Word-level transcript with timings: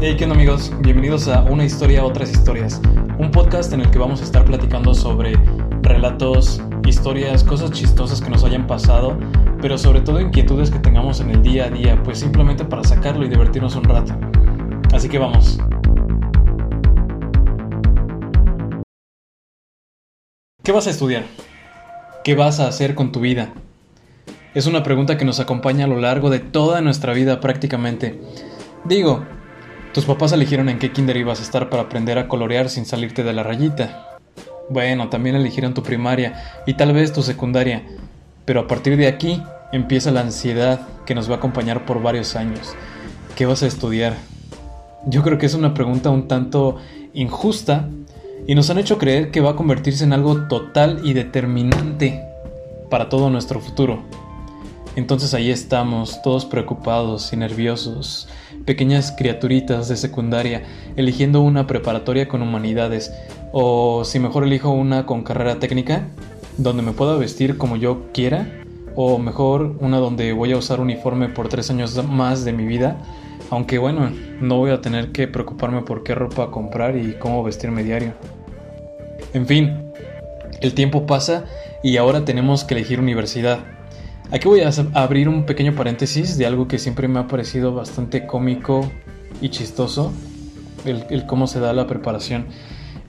Hey, 0.00 0.14
¿qué 0.16 0.26
onda 0.26 0.36
amigos? 0.36 0.70
Bienvenidos 0.78 1.26
a 1.26 1.42
Una 1.42 1.64
historia, 1.64 2.04
otras 2.04 2.30
historias, 2.30 2.80
un 3.18 3.32
podcast 3.32 3.72
en 3.72 3.80
el 3.80 3.90
que 3.90 3.98
vamos 3.98 4.20
a 4.20 4.24
estar 4.24 4.44
platicando 4.44 4.94
sobre 4.94 5.32
relatos, 5.82 6.62
historias, 6.86 7.42
cosas 7.42 7.72
chistosas 7.72 8.20
que 8.20 8.30
nos 8.30 8.44
hayan 8.44 8.68
pasado, 8.68 9.18
pero 9.60 9.76
sobre 9.76 10.00
todo 10.00 10.20
inquietudes 10.20 10.70
que 10.70 10.78
tengamos 10.78 11.18
en 11.18 11.30
el 11.30 11.42
día 11.42 11.64
a 11.64 11.70
día, 11.70 12.00
pues 12.04 12.20
simplemente 12.20 12.64
para 12.64 12.84
sacarlo 12.84 13.26
y 13.26 13.28
divertirnos 13.28 13.74
un 13.74 13.82
rato. 13.82 14.14
Así 14.94 15.08
que 15.08 15.18
vamos. 15.18 15.58
¿Qué 20.62 20.70
vas 20.70 20.86
a 20.86 20.90
estudiar? 20.90 21.24
¿Qué 22.22 22.36
vas 22.36 22.60
a 22.60 22.68
hacer 22.68 22.94
con 22.94 23.10
tu 23.10 23.18
vida? 23.18 23.52
Es 24.54 24.66
una 24.68 24.84
pregunta 24.84 25.18
que 25.18 25.24
nos 25.24 25.40
acompaña 25.40 25.86
a 25.86 25.88
lo 25.88 25.98
largo 25.98 26.30
de 26.30 26.38
toda 26.38 26.82
nuestra 26.82 27.14
vida 27.14 27.40
prácticamente. 27.40 28.20
Digo, 28.84 29.24
tus 29.92 30.04
papás 30.04 30.32
eligieron 30.32 30.68
en 30.68 30.78
qué 30.78 30.92
kinder 30.92 31.16
ibas 31.16 31.40
a 31.40 31.42
estar 31.42 31.70
para 31.70 31.84
aprender 31.84 32.18
a 32.18 32.28
colorear 32.28 32.68
sin 32.68 32.86
salirte 32.86 33.22
de 33.24 33.32
la 33.32 33.42
rayita. 33.42 34.18
Bueno, 34.68 35.08
también 35.08 35.36
eligieron 35.36 35.74
tu 35.74 35.82
primaria 35.82 36.60
y 36.66 36.74
tal 36.74 36.92
vez 36.92 37.12
tu 37.12 37.22
secundaria. 37.22 37.84
Pero 38.44 38.60
a 38.60 38.66
partir 38.66 38.96
de 38.96 39.06
aquí 39.06 39.42
empieza 39.72 40.10
la 40.10 40.20
ansiedad 40.20 40.86
que 41.06 41.14
nos 41.14 41.30
va 41.30 41.34
a 41.34 41.38
acompañar 41.38 41.86
por 41.86 42.02
varios 42.02 42.36
años. 42.36 42.74
¿Qué 43.34 43.46
vas 43.46 43.62
a 43.62 43.66
estudiar? 43.66 44.14
Yo 45.06 45.22
creo 45.22 45.38
que 45.38 45.46
es 45.46 45.54
una 45.54 45.74
pregunta 45.74 46.10
un 46.10 46.28
tanto 46.28 46.76
injusta 47.14 47.88
y 48.46 48.54
nos 48.54 48.68
han 48.70 48.78
hecho 48.78 48.98
creer 48.98 49.30
que 49.30 49.40
va 49.40 49.50
a 49.50 49.56
convertirse 49.56 50.04
en 50.04 50.12
algo 50.12 50.48
total 50.48 51.00
y 51.02 51.12
determinante 51.14 52.22
para 52.90 53.08
todo 53.08 53.30
nuestro 53.30 53.60
futuro. 53.60 54.02
Entonces 54.98 55.32
ahí 55.32 55.52
estamos, 55.52 56.22
todos 56.22 56.44
preocupados 56.44 57.32
y 57.32 57.36
nerviosos, 57.36 58.26
pequeñas 58.64 59.14
criaturitas 59.16 59.86
de 59.86 59.96
secundaria, 59.96 60.64
eligiendo 60.96 61.40
una 61.40 61.68
preparatoria 61.68 62.26
con 62.26 62.42
humanidades, 62.42 63.12
o 63.52 64.04
si 64.04 64.18
mejor 64.18 64.42
elijo 64.42 64.70
una 64.70 65.06
con 65.06 65.22
carrera 65.22 65.60
técnica, 65.60 66.08
donde 66.56 66.82
me 66.82 66.90
pueda 66.90 67.16
vestir 67.16 67.58
como 67.58 67.76
yo 67.76 68.10
quiera, 68.12 68.64
o 68.96 69.18
mejor 69.18 69.76
una 69.78 69.98
donde 69.98 70.32
voy 70.32 70.50
a 70.50 70.56
usar 70.56 70.80
uniforme 70.80 71.28
por 71.28 71.48
tres 71.48 71.70
años 71.70 72.04
más 72.04 72.44
de 72.44 72.52
mi 72.52 72.66
vida, 72.66 73.00
aunque 73.50 73.78
bueno, 73.78 74.10
no 74.40 74.56
voy 74.56 74.72
a 74.72 74.80
tener 74.80 75.12
que 75.12 75.28
preocuparme 75.28 75.82
por 75.82 76.02
qué 76.02 76.16
ropa 76.16 76.50
comprar 76.50 76.96
y 76.96 77.12
cómo 77.20 77.44
vestirme 77.44 77.84
diario. 77.84 78.14
En 79.32 79.46
fin, 79.46 79.92
el 80.60 80.74
tiempo 80.74 81.06
pasa 81.06 81.44
y 81.84 81.98
ahora 81.98 82.24
tenemos 82.24 82.64
que 82.64 82.74
elegir 82.74 82.98
universidad. 82.98 83.77
Aquí 84.30 84.46
voy 84.46 84.60
a 84.60 84.70
abrir 84.92 85.26
un 85.26 85.44
pequeño 85.44 85.74
paréntesis 85.74 86.36
de 86.36 86.44
algo 86.44 86.68
que 86.68 86.78
siempre 86.78 87.08
me 87.08 87.18
ha 87.18 87.26
parecido 87.26 87.74
bastante 87.74 88.26
cómico 88.26 88.90
y 89.40 89.48
chistoso, 89.48 90.12
el, 90.84 91.24
cómo 91.26 91.46
se 91.46 91.60
da 91.60 91.72
la 91.72 91.86
preparación. 91.86 92.46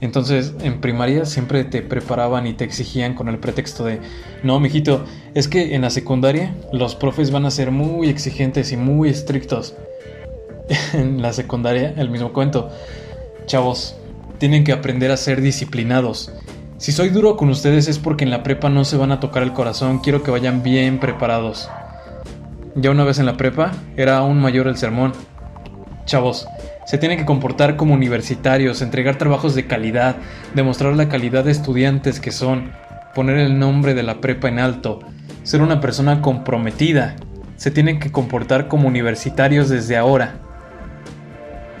Entonces, 0.00 0.54
en 0.62 0.80
primaria 0.80 1.26
siempre 1.26 1.64
te 1.64 1.82
preparaban 1.82 2.46
y 2.46 2.54
te 2.54 2.64
exigían 2.64 3.14
con 3.14 3.28
el 3.28 3.38
pretexto 3.38 3.84
de, 3.84 4.00
no, 4.42 4.58
mijito, 4.60 5.04
es 5.34 5.46
que 5.46 5.74
en 5.74 5.82
la 5.82 5.90
secundaria 5.90 6.54
los 6.72 6.94
profes 6.94 7.30
van 7.30 7.44
a 7.44 7.50
ser 7.50 7.70
muy 7.70 8.08
exigentes 8.08 8.72
y 8.72 8.78
muy 8.78 9.10
estrictos. 9.10 9.74
en 10.94 11.20
la 11.20 11.34
secundaria, 11.34 11.92
el 11.98 12.08
mismo 12.08 12.32
cuento. 12.32 12.70
Chavos, 13.44 13.94
tienen 14.38 14.64
que 14.64 14.72
aprender 14.72 15.10
a 15.10 15.18
ser 15.18 15.42
disciplinados. 15.42 16.32
Si 16.80 16.92
soy 16.92 17.10
duro 17.10 17.36
con 17.36 17.50
ustedes 17.50 17.88
es 17.88 17.98
porque 17.98 18.24
en 18.24 18.30
la 18.30 18.42
prepa 18.42 18.70
no 18.70 18.86
se 18.86 18.96
van 18.96 19.12
a 19.12 19.20
tocar 19.20 19.42
el 19.42 19.52
corazón, 19.52 19.98
quiero 19.98 20.22
que 20.22 20.30
vayan 20.30 20.62
bien 20.62 20.98
preparados. 20.98 21.68
Ya 22.74 22.90
una 22.90 23.04
vez 23.04 23.18
en 23.18 23.26
la 23.26 23.36
prepa, 23.36 23.72
era 23.98 24.16
aún 24.16 24.40
mayor 24.40 24.66
el 24.66 24.78
sermón. 24.78 25.12
Chavos, 26.06 26.48
se 26.86 26.96
tienen 26.96 27.18
que 27.18 27.26
comportar 27.26 27.76
como 27.76 27.92
universitarios, 27.92 28.80
entregar 28.80 29.18
trabajos 29.18 29.54
de 29.54 29.66
calidad, 29.66 30.16
demostrar 30.54 30.96
la 30.96 31.10
calidad 31.10 31.44
de 31.44 31.50
estudiantes 31.50 32.18
que 32.18 32.32
son, 32.32 32.72
poner 33.14 33.36
el 33.36 33.58
nombre 33.58 33.92
de 33.92 34.02
la 34.02 34.22
prepa 34.22 34.48
en 34.48 34.58
alto, 34.58 35.00
ser 35.42 35.60
una 35.60 35.82
persona 35.82 36.22
comprometida. 36.22 37.16
Se 37.56 37.70
tienen 37.70 38.00
que 38.00 38.10
comportar 38.10 38.68
como 38.68 38.88
universitarios 38.88 39.68
desde 39.68 39.98
ahora. 39.98 40.36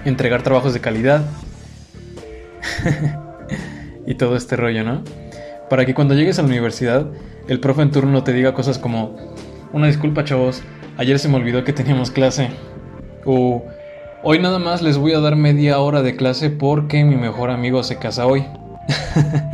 Entregar 0.04 0.42
trabajos 0.42 0.74
de 0.74 0.80
calidad. 0.80 1.22
y 4.06 4.14
todo 4.14 4.36
este 4.36 4.56
rollo, 4.56 4.84
¿no? 4.84 5.02
Para 5.68 5.86
que 5.86 5.94
cuando 5.94 6.14
llegues 6.14 6.38
a 6.38 6.42
la 6.42 6.48
universidad, 6.48 7.06
el 7.48 7.60
profe 7.60 7.82
en 7.82 7.90
turno 7.90 8.24
te 8.24 8.32
diga 8.32 8.54
cosas 8.54 8.78
como, 8.78 9.16
una 9.72 9.86
disculpa 9.86 10.24
chavos, 10.24 10.62
ayer 10.96 11.18
se 11.18 11.28
me 11.28 11.36
olvidó 11.36 11.64
que 11.64 11.72
teníamos 11.72 12.10
clase. 12.10 12.48
O, 13.24 13.64
hoy 14.22 14.38
nada 14.38 14.58
más 14.58 14.82
les 14.82 14.98
voy 14.98 15.12
a 15.12 15.20
dar 15.20 15.36
media 15.36 15.78
hora 15.78 16.02
de 16.02 16.16
clase 16.16 16.50
porque 16.50 17.04
mi 17.04 17.16
mejor 17.16 17.50
amigo 17.50 17.82
se 17.82 17.98
casa 17.98 18.26
hoy. 18.26 18.44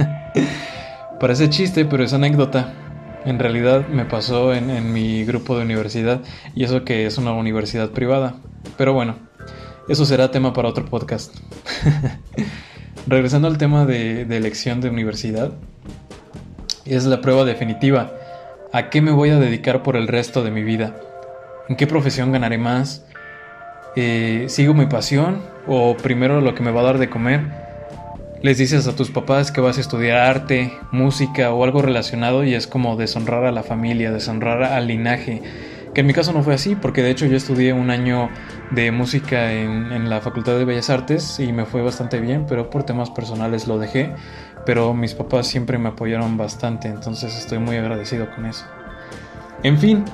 Parece 1.21 1.51
chiste, 1.51 1.85
pero 1.85 2.05
es 2.05 2.13
anécdota. 2.13 2.73
En 3.25 3.39
realidad 3.39 3.89
me 3.89 4.05
pasó 4.05 4.55
en, 4.55 4.71
en, 4.71 4.93
mi 4.93 5.25
grupo 5.25 5.57
de 5.57 5.65
universidad 5.65 6.21
y 6.55 6.65
eso 6.65 6.85
que 6.85 7.07
es 7.07 7.19
una 7.19 7.33
universidad 7.33 7.91
privada. 7.91 8.37
Pero 8.77 8.93
bueno, 8.93 9.17
eso 9.89 10.05
será 10.05 10.31
tema 10.31 10.53
para 10.53 10.69
otro 10.69 10.85
podcast. 10.85 11.35
regresando 13.07 13.49
al 13.49 13.59
tema 13.59 13.87
de, 13.87 14.23
elección 14.23 14.81
de 14.81 14.91
universidad, 14.91 15.53
es 16.85 17.05
la 17.05 17.21
prueba 17.21 17.45
definitiva. 17.45 18.13
¿A 18.73 18.91
qué 18.91 19.01
me 19.01 19.13
voy 19.13 19.31
a 19.31 19.39
dedicar 19.39 19.83
por 19.83 19.97
el 19.97 20.09
resto 20.09 20.43
de 20.43 20.51
mi 20.51 20.63
vida? 20.63 20.97
¿En 21.69 21.77
qué 21.77 21.87
profesión 21.87 22.33
ganaré 22.33 22.59
más? 22.59 23.05
Eh, 23.95 24.47
¿Sigo 24.49 24.75
mi 24.75 24.87
pasión 24.87 25.41
o 25.67 25.97
primero 25.97 26.41
lo 26.41 26.55
que 26.55 26.63
me 26.63 26.71
va 26.71 26.81
a 26.81 26.85
dar 26.85 26.99
de 26.99 27.09
comer? 27.09 27.43
Les 28.43 28.59
dices 28.59 28.87
a 28.87 28.95
tus 28.95 29.11
papás 29.11 29.51
que 29.51 29.61
vas 29.61 29.79
a 29.79 29.81
estudiar 29.81 30.19
arte, 30.19 30.73
música 30.93 31.53
o 31.53 31.65
algo 31.65 31.83
relacionado 31.83 32.45
y 32.45 32.55
es 32.55 32.67
como 32.67 32.97
deshonrar 32.97 33.45
a 33.47 33.53
la 33.53 33.63
familia, 33.63 34.13
deshonrar 34.13 34.63
al 34.63 34.89
linaje 34.89 35.43
que 35.97 36.01
en 36.01 36.07
mi 36.09 36.13
caso 36.13 36.35
no 36.35 36.43
fue 36.43 36.53
así, 36.53 36.75
porque 36.75 37.03
de 37.03 37.11
hecho 37.11 37.25
yo 37.25 37.39
estudié 37.39 37.73
un 37.73 37.89
año 37.89 38.29
de 38.71 38.93
música 38.93 39.55
en, 39.55 40.11
la 40.11 40.21
Facultad 40.21 40.59
de 40.59 40.67
Bellas 40.67 40.91
Artes 40.91 41.41
y 41.41 41.55
me 41.55 41.65
fue 41.65 41.81
bastante 41.81 42.21
bien, 42.21 42.45
pero 42.47 42.69
por 42.69 42.83
temas 42.83 43.09
personales 43.09 43.67
lo 43.67 43.79
dejé, 43.79 44.13
pero 44.67 44.93
mis 44.93 45.15
papás 45.15 45.47
siempre 45.47 45.79
me 45.79 45.89
apoyaron 45.89 46.37
bastante, 46.37 46.89
entonces 46.89 47.35
estoy 47.39 47.61
muy 47.61 47.79
agradecido 47.79 48.29
con 48.35 48.45
eso. 48.45 48.67
En 49.63 49.79
fin, 49.79 50.05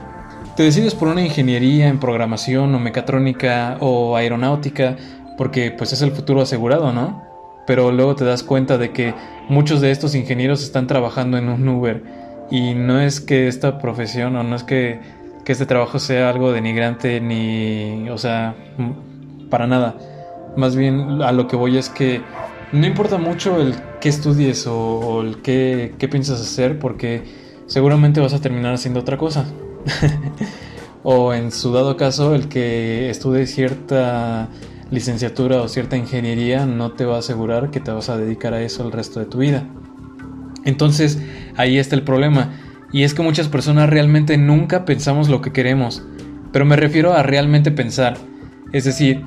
te 0.57 0.63
decides 0.63 0.95
por 0.95 1.09
una 1.09 1.21
ingeniería 1.21 1.89
en 1.89 1.99
programación 1.99 2.73
o 2.77 2.79
mecatrónica 2.79 3.77
o 3.81 4.15
aeronáutica, 4.15 4.95
porque 5.37 5.73
pues 5.73 5.93
es 5.93 6.01
el 6.03 6.13
futuro 6.13 6.43
asegurado, 6.43 6.93
¿no? 6.93 7.25
Pero 7.67 7.91
luego 7.91 8.15
te 8.15 8.25
das 8.25 8.45
cuenta 8.45 8.79
de 8.79 8.93
que 8.93 9.15
muchos 9.49 9.81
de 9.81 9.91
estos 9.91 10.15
ingenieros 10.15 10.63
están 10.63 10.87
trabajando 10.87 11.39
en 11.39 11.49
un 11.49 11.67
Uber 11.67 12.05
y 12.53 12.75
no 12.75 13.01
es 13.01 13.21
que 13.21 13.49
esta 13.49 13.79
profesión 13.79 14.37
o 14.37 14.45
no 14.45 14.55
es 14.55 14.63
que 14.63 15.22
que 15.45 15.53
este 15.53 15.67
trabajo 15.67 15.99
sea 15.99 16.31
algo 16.31 16.53
denigrante 16.53 17.21
ni, 17.21 18.09
o 18.11 18.19
sea, 18.19 18.55
para 19.51 19.67
nada. 19.67 19.97
Más 20.57 20.77
bien 20.77 21.23
a 21.23 21.33
lo 21.33 21.49
que 21.49 21.57
voy 21.57 21.79
es 21.79 21.89
que 21.89 22.23
no 22.73 22.87
importa 22.87 23.19
mucho 23.19 23.61
el 23.61 23.75
qué 24.01 24.09
estudies 24.09 24.67
o, 24.67 25.23
el 25.23 25.43
qué, 25.43 25.95
qué 25.99 26.09
piensas 26.09 26.41
hacer 26.41 26.79
porque 26.79 27.23
seguramente 27.67 28.21
vas 28.21 28.35
a 28.35 28.41
terminar 28.41 28.75
haciendo 28.75 29.01
otra 29.01 29.17
cosa. 29.17 29.47
o 31.03 31.35
en 31.35 31.51
su 31.51 31.73
dado 31.73 31.97
caso, 31.97 32.35
el 32.35 32.49
que 32.49 33.11
estudie 33.11 33.47
cierta 33.47 34.49
licenciatura 34.91 35.63
o 35.63 35.69
cierta 35.69 35.97
ingeniería 35.97 36.67
no 36.67 36.93
te 36.93 37.07
va 37.07 37.17
a 37.17 37.19
asegurar 37.21 37.71
que 37.71 37.81
te 37.81 37.91
vas 37.91 38.11
a 38.11 38.17
dedicar 38.17 38.53
a 38.53 38.63
eso 38.63 38.85
el 38.85 38.93
resto 38.93 39.21
de 39.21 39.27
tu 39.27 39.39
vida. 39.39 39.67
Entonces, 40.65 41.19
ahí 41.57 41.79
está 41.79 41.97
el 41.97 42.03
problema 42.03 42.51
y 42.93 43.05
es 43.05 43.15
que 43.15 43.23
muchas 43.23 43.49
personas 43.49 43.89
realmente 43.89 44.37
nunca 44.37 44.85
pensamos 44.85 45.29
lo 45.29 45.41
que 45.41 45.53
queremos, 45.53 46.03
pero 46.53 46.65
me 46.65 46.77
refiero 46.77 47.15
a 47.15 47.23
realmente 47.23 47.71
pensar, 47.71 48.17
es 48.73 48.85
decir, 48.85 49.25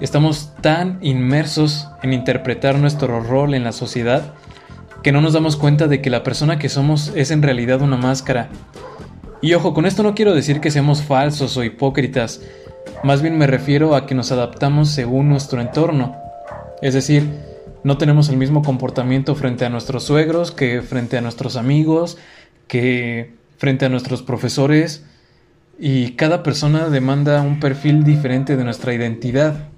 estamos 0.00 0.52
tan 0.60 0.98
inmersos 1.02 1.88
en 2.02 2.12
interpretar 2.12 2.78
nuestro 2.78 3.20
rol 3.20 3.54
en 3.54 3.64
la 3.64 3.72
sociedad 3.72 4.34
que 5.02 5.12
no 5.12 5.20
nos 5.20 5.32
damos 5.32 5.56
cuenta 5.56 5.86
de 5.86 6.00
que 6.00 6.10
la 6.10 6.22
persona 6.22 6.58
que 6.58 6.68
somos 6.68 7.12
es 7.14 7.30
en 7.30 7.42
realidad 7.42 7.82
una 7.82 7.96
máscara. 7.96 8.48
Y 9.40 9.54
ojo, 9.54 9.72
con 9.72 9.86
esto 9.86 10.02
no 10.02 10.14
quiero 10.14 10.34
decir 10.34 10.60
que 10.60 10.70
seamos 10.70 11.02
falsos 11.02 11.56
o 11.56 11.64
hipócritas, 11.64 12.40
Más 13.04 13.22
bien 13.22 13.38
me 13.38 13.46
refiero 13.46 13.94
a 13.94 14.06
que 14.06 14.16
nos 14.16 14.32
adaptamos 14.32 14.88
según 14.88 15.28
nuestro 15.28 15.60
entorno. 15.60 16.16
Es 16.82 16.94
decir, 16.94 17.28
no 17.84 17.96
tenemos 17.96 18.28
el 18.28 18.36
mismo 18.36 18.62
comportamiento 18.62 19.36
frente 19.36 19.64
a 19.64 19.68
nuestros 19.68 20.02
suegros 20.02 20.50
que 20.50 20.82
frente 20.82 21.16
a 21.16 21.20
nuestros 21.20 21.56
amigos, 21.56 22.18
que 22.68 23.34
frente 23.56 23.86
a 23.86 23.88
nuestros 23.88 24.22
profesores, 24.22 25.04
y 25.78 26.12
cada 26.12 26.42
persona 26.42 26.88
demanda 26.88 27.40
un 27.40 27.60
perfil 27.60 28.02
diferente 28.02 28.56
de 28.56 28.64
nuestra 28.64 28.92
identidad. 28.94 29.68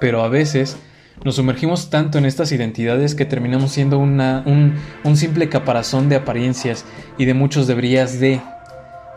Pero 0.00 0.22
a 0.24 0.28
veces 0.28 0.78
nos 1.22 1.36
sumergimos 1.36 1.90
tanto 1.90 2.16
en 2.16 2.24
estas 2.24 2.50
identidades 2.50 3.14
que 3.14 3.26
terminamos 3.26 3.72
siendo 3.72 3.98
una, 3.98 4.42
un, 4.46 5.16
simple 5.16 5.50
caparazón 5.50 6.08
de 6.08 6.16
apariencias 6.16 6.86
y 7.18 7.26
de 7.26 7.34
muchos 7.34 7.66
deberías 7.66 8.18
de. 8.20 8.40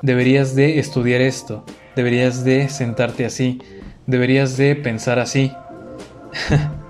Deberías 0.02 0.54
de 0.54 0.80
estudiar 0.80 1.22
esto, 1.22 1.64
deberías 1.96 2.44
de 2.44 2.68
sentarte 2.68 3.26
así, 3.26 3.62
deberías 4.06 4.58
de 4.58 4.76
pensar 4.76 5.18
así. 5.18 5.54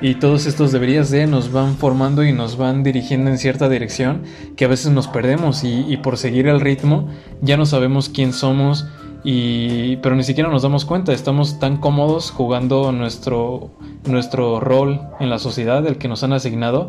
y 0.00 0.16
todos 0.16 0.46
estos 0.46 0.72
deberías 0.72 1.10
de 1.10 1.26
nos 1.26 1.52
van 1.52 1.76
formando 1.76 2.24
y 2.24 2.32
nos 2.32 2.56
van 2.56 2.82
dirigiendo 2.82 3.30
en 3.30 3.38
cierta 3.38 3.68
dirección 3.68 4.22
que 4.56 4.64
a 4.64 4.68
veces 4.68 4.92
nos 4.92 5.08
perdemos 5.08 5.64
y, 5.64 5.84
y 5.88 5.96
por 5.98 6.18
seguir 6.18 6.46
el 6.48 6.60
ritmo 6.60 7.08
ya 7.40 7.56
no 7.56 7.66
sabemos 7.66 8.08
quién 8.08 8.32
somos 8.32 8.86
y, 9.28 9.96
pero 9.96 10.14
ni 10.14 10.22
siquiera 10.22 10.48
nos 10.48 10.62
damos 10.62 10.84
cuenta, 10.84 11.12
estamos 11.12 11.58
tan 11.58 11.78
cómodos 11.78 12.30
jugando 12.30 12.92
nuestro, 12.92 13.72
nuestro 14.06 14.60
rol 14.60 15.00
en 15.18 15.30
la 15.30 15.40
sociedad, 15.40 15.84
el 15.84 15.98
que 15.98 16.06
nos 16.06 16.22
han 16.22 16.32
asignado, 16.32 16.86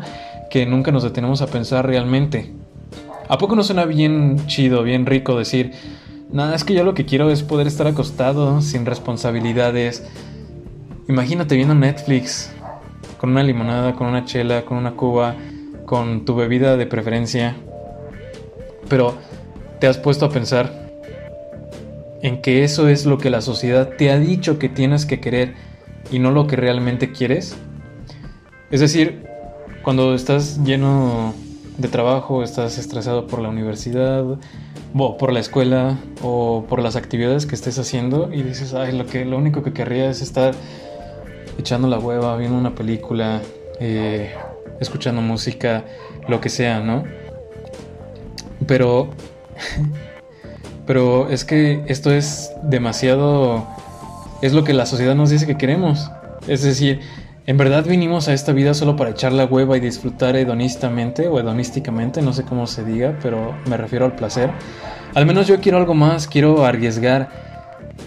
que 0.48 0.64
nunca 0.64 0.92
nos 0.92 1.02
detenemos 1.02 1.42
a 1.42 1.48
pensar 1.48 1.84
realmente. 1.84 2.52
¿A 3.28 3.38
poco 3.38 3.56
no 3.56 3.64
suena 3.64 3.86
bien 3.86 4.46
chido, 4.46 4.84
bien 4.84 5.04
rico 5.04 5.36
decir, 5.36 5.72
nada, 6.30 6.54
es 6.54 6.62
que 6.62 6.74
yo 6.74 6.84
lo 6.84 6.94
que 6.94 7.06
quiero 7.06 7.28
es 7.28 7.42
poder 7.42 7.66
estar 7.66 7.88
acostado, 7.88 8.60
sin 8.62 8.86
responsabilidades? 8.86 10.06
Imagínate 11.08 11.56
viendo 11.56 11.74
Netflix, 11.74 12.52
con 13.18 13.30
una 13.30 13.42
limonada, 13.42 13.94
con 13.94 14.06
una 14.06 14.24
chela, 14.24 14.64
con 14.64 14.78
una 14.78 14.92
cuba, 14.92 15.34
con 15.84 16.24
tu 16.24 16.34
bebida 16.34 16.76
de 16.76 16.86
preferencia. 16.86 17.56
Pero, 18.88 19.14
¿te 19.80 19.86
has 19.86 19.98
puesto 19.98 20.26
a 20.26 20.30
pensar 20.30 20.88
en 22.22 22.40
que 22.40 22.64
eso 22.64 22.88
es 22.88 23.04
lo 23.04 23.18
que 23.18 23.30
la 23.30 23.40
sociedad 23.40 23.90
te 23.96 24.10
ha 24.10 24.18
dicho 24.18 24.58
que 24.58 24.68
tienes 24.68 25.04
que 25.04 25.20
querer 25.20 25.54
y 26.10 26.18
no 26.18 26.30
lo 26.30 26.46
que 26.46 26.56
realmente 26.56 27.12
quieres? 27.12 27.56
Es 28.70 28.80
decir, 28.80 29.24
cuando 29.82 30.14
estás 30.14 30.64
lleno 30.64 31.34
de 31.76 31.88
trabajo, 31.88 32.42
estás 32.42 32.78
estresado 32.78 33.26
por 33.26 33.40
la 33.40 33.48
universidad, 33.48 34.24
o 34.96 35.16
por 35.16 35.32
la 35.32 35.40
escuela 35.40 35.98
o 36.22 36.64
por 36.68 36.82
las 36.82 36.96
actividades 36.96 37.46
que 37.46 37.54
estés 37.54 37.78
haciendo 37.78 38.32
y 38.32 38.42
dices, 38.42 38.74
ay, 38.74 38.96
lo, 38.96 39.06
que, 39.06 39.24
lo 39.24 39.36
único 39.36 39.62
que 39.62 39.72
querría 39.72 40.10
es 40.10 40.22
estar 40.22 40.54
echando 41.58 41.88
la 41.88 41.98
hueva, 41.98 42.36
viendo 42.36 42.56
una 42.56 42.74
película, 42.74 43.42
eh, 43.80 44.34
escuchando 44.80 45.20
música, 45.20 45.84
lo 46.28 46.40
que 46.40 46.48
sea, 46.48 46.80
¿no? 46.80 47.04
Pero 48.66 49.10
Pero 50.88 51.28
es 51.28 51.44
que 51.44 51.82
esto 51.86 52.10
es 52.10 52.50
demasiado... 52.62 53.66
Es 54.40 54.54
lo 54.54 54.64
que 54.64 54.72
la 54.72 54.86
sociedad 54.86 55.14
nos 55.14 55.28
dice 55.28 55.46
que 55.46 55.58
queremos. 55.58 56.10
Es 56.46 56.62
decir, 56.62 57.00
en 57.46 57.58
verdad 57.58 57.84
vinimos 57.84 58.26
a 58.28 58.32
esta 58.32 58.52
vida 58.52 58.72
solo 58.72 58.96
para 58.96 59.10
echar 59.10 59.32
la 59.32 59.44
hueva 59.44 59.76
y 59.76 59.80
disfrutar 59.80 60.34
hedonistamente 60.36 61.28
o 61.28 61.38
hedonísticamente, 61.38 62.22
no 62.22 62.32
sé 62.32 62.44
cómo 62.44 62.66
se 62.66 62.84
diga, 62.84 63.18
pero 63.22 63.54
me 63.66 63.76
refiero 63.76 64.06
al 64.06 64.14
placer. 64.14 64.50
Al 65.14 65.26
menos 65.26 65.46
yo 65.46 65.60
quiero 65.60 65.76
algo 65.76 65.92
más, 65.92 66.26
quiero 66.26 66.64
arriesgar. 66.64 67.28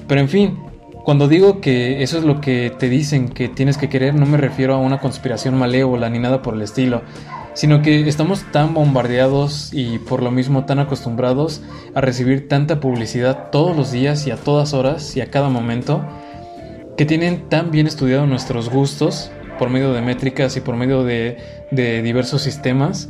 Pero 0.08 0.22
en 0.22 0.30
fin, 0.30 0.60
cuando 1.04 1.28
digo 1.28 1.62
que 1.62 2.04
eso 2.04 2.18
es 2.18 2.24
lo 2.24 2.42
que 2.42 2.72
te 2.78 2.90
dicen 2.90 3.30
que 3.30 3.50
tienes 3.50 3.78
que 3.78 3.90
querer, 3.90 4.16
no 4.16 4.26
me 4.26 4.38
refiero 4.38 4.76
a 4.76 4.78
una 4.78 5.00
conspiración 5.00 5.58
malévola 5.58 6.10
ni 6.10 6.20
nada 6.20 6.42
por 6.42 6.54
el 6.54 6.62
estilo 6.62 7.02
sino 7.54 7.82
que 7.82 8.08
estamos 8.08 8.44
tan 8.52 8.74
bombardeados 8.74 9.74
y 9.74 10.00
por 10.00 10.24
lo 10.24 10.32
mismo 10.32 10.66
tan 10.66 10.80
acostumbrados 10.80 11.62
a 11.94 12.02
recibir 12.02 12.48
tanta 12.48 12.80
publicidad 12.80 13.50
todos 13.52 13.76
los 13.76 13.92
días 13.92 14.26
y 14.28 14.32
a 14.32 14.38
todas 14.38 14.74
horas 14.74 15.16
y 15.18 15.22
a 15.22 15.30
cada 15.30 15.50
momento, 15.50 16.06
que 16.98 17.06
tienen 17.06 17.50
tan 17.50 17.72
bien 17.72 17.88
estudiado 17.88 18.26
nuestros 18.26 18.70
gustos 18.70 19.32
por 19.60 19.70
medio 19.70 19.94
de 19.94 20.02
métricas 20.02 20.56
y 20.58 20.62
por 20.62 20.76
medio 20.76 21.04
de, 21.04 21.38
diversos 21.72 22.42
sistemas, 22.42 23.10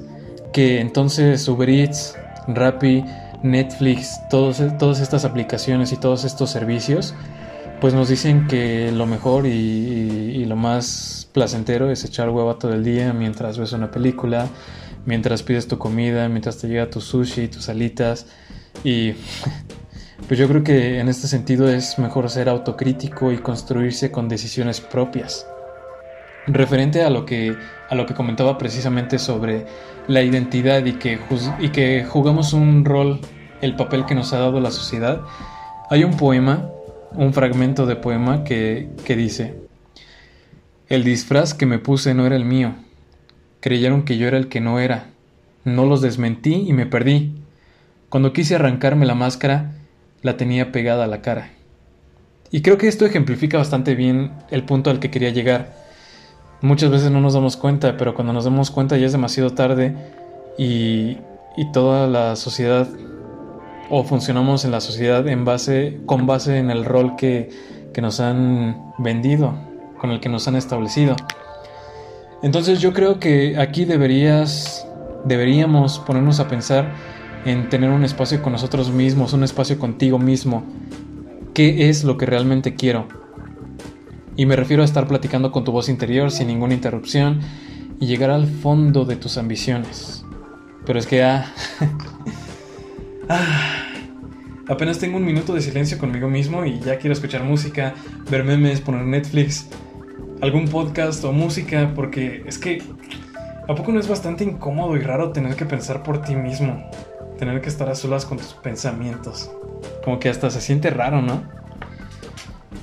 que 0.54 0.82
entonces 0.82 1.48
Uber 1.48 1.70
Eats, 1.70 2.18
Rappi, 2.48 3.04
Netflix, 3.44 4.20
todas 4.30 4.60
estas 4.60 5.24
aplicaciones 5.24 5.92
y 5.92 5.98
todos 5.98 6.26
estos 6.26 6.50
servicios, 6.50 7.14
pues 7.82 7.94
nos 7.94 8.08
dicen 8.08 8.48
que 8.48 8.92
lo 8.92 9.06
mejor 9.06 9.46
y 9.46 10.46
lo 10.46 10.56
más 10.56 11.22
placentero 11.32 11.90
es 11.90 12.04
echar 12.04 12.30
hueva 12.30 12.58
todo 12.58 12.74
el 12.74 12.84
día 12.84 13.14
mientras 13.14 13.58
ves 13.58 13.74
una 13.74 13.92
película, 13.92 14.48
mientras 15.06 15.44
pides 15.44 15.68
tu 15.68 15.78
comida, 15.78 16.30
mientras 16.30 16.58
te 16.58 16.68
llega 16.68 16.90
tu 16.90 17.02
sushi, 17.02 17.48
tus 17.48 17.70
alitas 17.70 18.28
y 18.84 19.14
pues 20.28 20.40
yo 20.40 20.48
creo 20.48 20.64
que 20.64 21.00
en 21.00 21.10
este 21.10 21.28
sentido 21.28 21.70
es 21.70 21.98
mejor 22.00 22.30
ser 22.30 22.50
autocrítico 22.50 23.32
y 23.32 23.38
construirse 23.38 24.12
con 24.12 24.28
decisiones 24.28 24.82
propias. 24.82 25.48
Referente 26.48 27.04
a 27.04 27.10
lo 27.10 27.26
que 27.26 27.56
a 27.90 27.96
lo 27.96 28.08
que 28.08 28.16
comentaba 28.16 28.58
precisamente 28.58 29.20
sobre 29.20 29.68
la 30.08 30.24
identidad 30.24 30.84
y 30.86 30.94
que 30.94 31.20
y 31.60 31.70
que 31.70 32.04
jugamos 32.04 32.54
un 32.54 32.84
rol 32.84 33.20
el 33.62 33.76
papel 33.76 34.06
que 34.06 34.16
nos 34.16 34.34
ha 34.34 34.40
dado 34.40 34.60
la 34.60 34.72
sociedad, 34.72 35.22
hay 35.92 36.04
un 36.04 36.18
poema, 36.18 36.68
un 37.14 37.34
fragmento 37.34 37.86
de 37.86 37.96
poema 37.96 38.44
que, 38.44 38.90
que 39.06 39.16
dice 39.16 39.56
el 40.92 41.06
disfraz 41.06 41.54
que 41.54 41.66
me 41.66 41.80
puse 41.80 42.14
no 42.14 42.26
era 42.26 42.36
el 42.36 42.44
mío. 42.44 42.74
Creyeron 43.62 44.04
que 44.04 44.18
yo 44.18 44.28
era 44.28 44.38
el 44.38 44.50
que 44.50 44.60
no 44.60 44.78
era. 44.78 45.06
No 45.64 45.86
los 45.86 46.02
desmentí 46.02 46.66
y 46.68 46.74
me 46.74 46.86
perdí. 46.86 47.32
Cuando 48.10 48.34
quise 48.34 48.56
arrancarme 48.56 49.06
la 49.06 49.16
máscara, 49.16 49.72
la 50.22 50.36
tenía 50.36 50.74
pegada 50.74 51.06
a 51.06 51.08
la 51.08 51.22
cara. 51.22 51.52
Y 52.52 52.62
creo 52.62 52.78
que 52.78 52.90
esto 52.90 53.06
ejemplifica 53.06 53.58
bastante 53.58 53.96
bien 53.96 54.34
el 54.50 54.66
punto 54.66 54.90
al 54.90 55.00
que 55.00 55.10
quería 55.10 55.30
llegar. 55.30 55.74
Muchas 56.60 56.92
veces 56.92 57.10
no 57.10 57.22
nos 57.22 57.36
damos 57.36 57.56
cuenta, 57.56 57.96
pero 57.96 58.14
cuando 58.14 58.34
nos 58.34 58.44
damos 58.44 58.70
cuenta 58.70 58.98
ya 58.98 59.06
es 59.06 59.14
demasiado 59.14 59.52
tarde 59.52 59.96
y, 60.58 61.20
y 61.56 61.72
toda 61.72 62.08
la 62.08 62.36
sociedad 62.36 62.90
o 63.92 64.04
funcionamos 64.04 64.66
en 64.66 64.72
la 64.72 64.82
sociedad 64.82 65.28
en 65.28 65.46
base, 65.46 66.00
con 66.06 66.26
base 66.26 66.58
en 66.58 66.72
el 66.72 66.86
rol 66.86 67.16
que, 67.18 67.50
que 67.94 68.02
nos 68.02 68.20
han 68.20 68.94
vendido 68.98 69.54
con 70.02 70.10
el 70.10 70.20
que 70.20 70.30
nos 70.30 70.48
han 70.48 70.56
establecido. 70.56 71.16
Entonces 72.42 72.80
yo 72.80 72.92
creo 72.92 73.20
que 73.20 73.60
aquí 73.60 73.86
deberías, 73.86 74.88
deberíamos 75.26 76.00
ponernos 76.00 76.40
a 76.40 76.48
pensar 76.48 76.92
en 77.46 77.70
tener 77.70 77.92
un 77.92 78.04
espacio 78.04 78.42
con 78.42 78.54
nosotros 78.54 78.90
mismos, 78.90 79.34
un 79.34 79.44
espacio 79.44 79.78
contigo 79.78 80.18
mismo. 80.18 80.64
¿Qué 81.54 81.90
es 81.90 82.04
lo 82.04 82.18
que 82.18 82.26
realmente 82.26 82.74
quiero? 82.74 83.08
Y 84.36 84.48
me 84.48 84.56
refiero 84.56 84.82
a 84.82 84.86
estar 84.86 85.08
platicando 85.08 85.52
con 85.52 85.64
tu 85.64 85.72
voz 85.72 85.88
interior 85.88 86.32
sin 86.32 86.48
ninguna 86.48 86.74
interrupción 86.74 87.42
y 88.00 88.08
llegar 88.08 88.32
al 88.32 88.48
fondo 88.48 89.06
de 89.06 89.18
tus 89.18 89.38
ambiciones. 89.38 90.26
Pero 90.84 90.98
es 90.98 91.06
que 91.06 91.22
ah, 91.22 91.54
ah 93.30 93.81
apenas 94.68 95.00
tengo 95.00 95.18
un 95.18 95.26
minuto 95.26 95.54
de 95.54 95.62
silencio 95.62 95.98
conmigo 95.98 96.28
mismo 96.28 96.66
y 96.66 96.80
ya 96.80 96.98
quiero 96.98 97.14
escuchar 97.14 97.44
música, 97.44 97.94
ver 98.30 98.44
memes, 98.44 98.82
poner 98.82 99.06
Netflix 99.06 99.68
algún 100.42 100.68
podcast 100.68 101.24
o 101.24 101.32
música, 101.32 101.92
porque 101.96 102.44
es 102.48 102.58
que 102.58 102.82
¿a 103.68 103.76
poco 103.76 103.92
no 103.92 104.00
es 104.00 104.08
bastante 104.08 104.44
incómodo 104.44 104.98
y 104.98 105.02
raro 105.02 105.32
tener 105.32 105.56
que 105.56 105.66
pensar 105.66 106.04
por 106.04 106.22
ti 106.22 106.36
mismo? 106.36 106.90
Tener 107.38 107.62
que 107.62 107.70
estar 107.70 107.90
a 107.90 107.96
solas 107.96 108.26
con 108.26 108.38
tus 108.38 108.54
pensamientos. 108.54 109.52
Como 110.04 110.20
que 110.20 110.30
hasta 110.30 110.50
se 110.50 110.62
siente 110.62 110.90
raro, 110.90 111.22
¿no? 111.22 111.44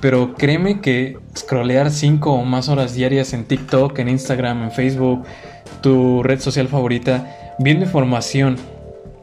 Pero 0.01 0.35
créeme 0.35 0.81
que 0.81 1.19
scrollear 1.37 1.91
5 1.91 2.33
o 2.33 2.45
más 2.45 2.69
horas 2.69 2.95
diarias 2.95 3.33
en 3.33 3.45
TikTok, 3.45 3.99
en 3.99 4.09
Instagram, 4.09 4.63
en 4.63 4.71
Facebook, 4.71 5.25
tu 5.83 6.23
red 6.23 6.41
social 6.41 6.69
favorita, 6.69 7.55
viendo 7.59 7.85
información 7.85 8.57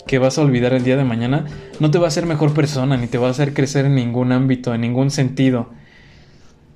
que 0.07 0.19
vas 0.19 0.37
a 0.37 0.41
olvidar 0.41 0.73
el 0.73 0.83
día 0.83 0.97
de 0.97 1.03
mañana, 1.03 1.45
no 1.79 1.91
te 1.91 1.97
va 1.97 2.05
a 2.05 2.07
hacer 2.09 2.25
mejor 2.25 2.53
persona, 2.53 2.97
ni 2.97 3.07
te 3.07 3.17
va 3.17 3.27
a 3.27 3.31
hacer 3.31 3.53
crecer 3.53 3.85
en 3.85 3.95
ningún 3.95 4.31
ámbito, 4.31 4.73
en 4.73 4.81
ningún 4.81 5.09
sentido. 5.09 5.69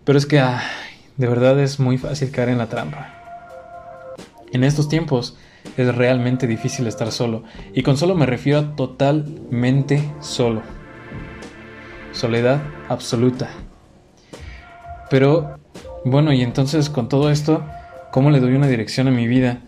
Pero 0.03 0.17
es 0.17 0.25
que, 0.25 0.43
de 1.17 1.27
verdad 1.27 1.59
es 1.59 1.79
muy 1.79 1.97
fácil 1.97 2.31
caer 2.31 2.49
en 2.49 2.57
la 2.57 2.69
trampa. 2.69 3.15
En 4.51 4.63
estos 4.63 4.89
tiempos 4.89 5.37
es 5.77 5.93
realmente 5.95 6.47
difícil 6.47 6.87
estar 6.87 7.11
solo, 7.11 7.43
y 7.73 7.83
con 7.83 7.97
solo 7.97 8.15
me 8.15 8.25
refiero 8.25 8.59
a 8.59 8.75
totalmente 8.75 10.01
solo. 10.19 10.63
Soledad 12.11 12.61
absoluta. 12.87 13.49
Pero, 15.11 15.59
bueno, 16.03 16.33
y 16.33 16.41
entonces 16.41 16.89
con 16.89 17.09
todo 17.09 17.29
esto, 17.29 17.63
¿cómo 18.11 18.31
le 18.31 18.39
doy 18.39 18.55
una 18.55 18.67
dirección 18.67 19.07
a 19.07 19.11
mi 19.11 19.27
vida? 19.27 19.61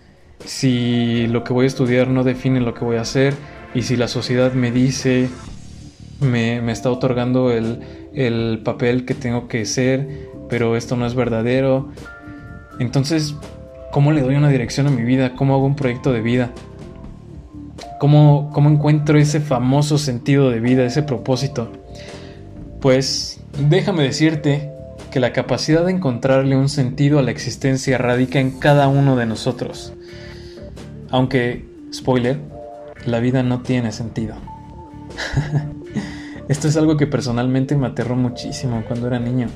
Si 0.46 1.28
lo 1.28 1.44
que 1.44 1.54
voy 1.54 1.66
a 1.66 1.68
estudiar 1.68 2.08
no 2.08 2.24
define 2.24 2.62
lo 2.62 2.74
que 2.74 2.84
voy 2.84 2.98
a 2.98 3.02
hacer, 3.02 3.34
y 3.74 3.84
si 3.84 3.96
la 3.96 4.08
sociedad 4.08 4.54
me 4.54 4.72
dice, 4.72 5.30
me, 6.20 6.72
está 6.72 6.92
otorgando 6.92 7.52
el, 7.52 7.80
el 8.14 8.62
papel 8.64 9.06
que 9.06 9.14
tengo 9.14 9.48
que 9.48 9.66
ser, 9.66 10.30
pero 10.50 10.76
esto 10.76 10.96
no 10.96 11.06
es 11.06 11.16
verdadero. 11.16 11.90
Entonces, 12.80 13.36
¿cómo 13.92 14.12
le 14.12 14.22
doy 14.22 14.36
una 14.36 14.50
dirección 14.50 14.88
a 14.88 14.92
mi 14.92 15.04
vida? 15.04 15.36
¿Cómo 15.36 15.56
hago 15.56 15.66
un 15.66 15.76
proyecto 15.76 16.12
de 16.12 16.22
vida? 16.22 16.52
¿Cómo, 18.00 18.50
cómo 18.54 18.70
encuentro 18.70 19.18
ese 19.18 19.40
famoso 19.40 19.98
sentido 19.98 20.50
de 20.50 20.60
vida, 20.60 20.84
ese 20.84 21.04
propósito? 21.04 21.72
Pues 22.82 23.40
déjame 23.70 24.04
decirte 24.04 24.72
que 25.12 25.20
la 25.20 25.34
capacidad 25.34 25.86
de 25.86 25.92
encontrarle 25.92 26.56
un 26.56 26.70
sentido 26.70 27.20
a 27.20 27.22
la 27.22 27.32
existencia 27.32 27.98
radica 27.98 28.40
en 28.40 28.60
cada 28.60 28.88
uno 28.88 29.16
de 29.16 29.26
nosotros. 29.26 29.94
Aunque, 31.12 31.66
spoiler, 31.94 32.40
la 33.06 33.20
vida 33.20 33.44
no 33.44 33.62
tiene 33.62 33.92
sentido. 33.92 34.36
Esto 36.48 36.68
es 36.68 36.78
algo 36.78 36.98
que 36.98 37.08
personalmente 37.08 37.76
me 37.76 37.88
aterró 37.88 38.16
muchísimo 38.16 38.84
cuando 38.88 39.08
era 39.08 39.20
niño. 39.20 39.48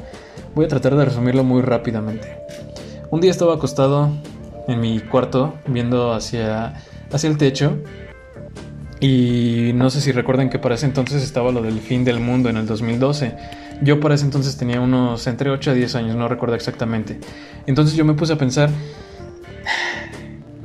Voy 0.54 0.66
a 0.66 0.68
tratar 0.68 0.96
de 0.96 1.06
resumirlo 1.06 1.44
muy 1.44 1.62
rápidamente. 1.62 2.38
Un 3.10 3.22
día 3.22 3.32
estaba 3.32 3.56
acostado 3.56 4.12
en 4.68 4.80
mi 4.80 5.00
cuarto 5.00 5.56
viendo 5.68 6.14
hacia, 6.14 6.74
hacia 7.12 7.30
el 7.30 7.38
techo 7.38 7.78
y 9.00 9.72
no 9.76 9.90
sé 9.90 10.02
si 10.02 10.12
recuerdan 10.12 10.50
que 10.50 10.60
para 10.60 10.76
ese 10.76 10.86
entonces 10.86 11.22
estaba 11.24 11.52
lo 11.52 11.62
del 11.62 11.80
fin 11.80 12.04
del 12.06 12.20
mundo 12.20 12.50
en 12.50 12.58
el 12.58 12.66
2012. 12.66 13.36
Yo 13.82 14.00
para 14.00 14.16
ese 14.16 14.26
entonces 14.26 14.58
tenía 14.58 14.80
unos 14.80 15.28
entre 15.28 15.50
8 15.50 15.72
a 15.72 15.74
10 15.74 15.96
años, 15.96 16.16
no 16.16 16.28
recuerdo 16.28 16.56
exactamente. 16.56 17.20
Entonces 17.68 17.96
yo 17.96 18.06
me 18.06 18.14
puse 18.14 18.34
a 18.34 18.38
pensar, 18.38 18.70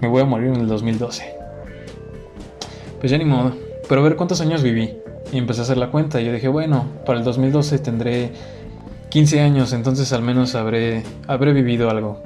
me 0.00 0.08
voy 0.08 0.22
a 0.22 0.24
morir 0.24 0.48
en 0.48 0.56
el 0.56 0.66
2012. 0.66 1.34
Pues 3.00 3.10
ya 3.10 3.18
ni 3.18 3.24
modo. 3.24 3.52
Pero 3.88 4.00
a 4.00 4.04
ver 4.04 4.16
cuántos 4.16 4.40
años 4.40 4.62
viví. 4.62 4.96
Y 5.32 5.38
empecé 5.38 5.60
a 5.60 5.64
hacer 5.64 5.76
la 5.76 5.90
cuenta. 5.90 6.20
Y 6.20 6.26
yo 6.26 6.32
dije, 6.32 6.48
bueno, 6.48 6.86
para 7.06 7.18
el 7.18 7.24
2012 7.24 7.78
tendré 7.78 8.32
15 9.10 9.40
años, 9.40 9.72
entonces 9.72 10.12
al 10.12 10.22
menos 10.22 10.54
habré, 10.54 11.02
habré 11.26 11.52
vivido 11.52 11.90
algo. 11.90 12.22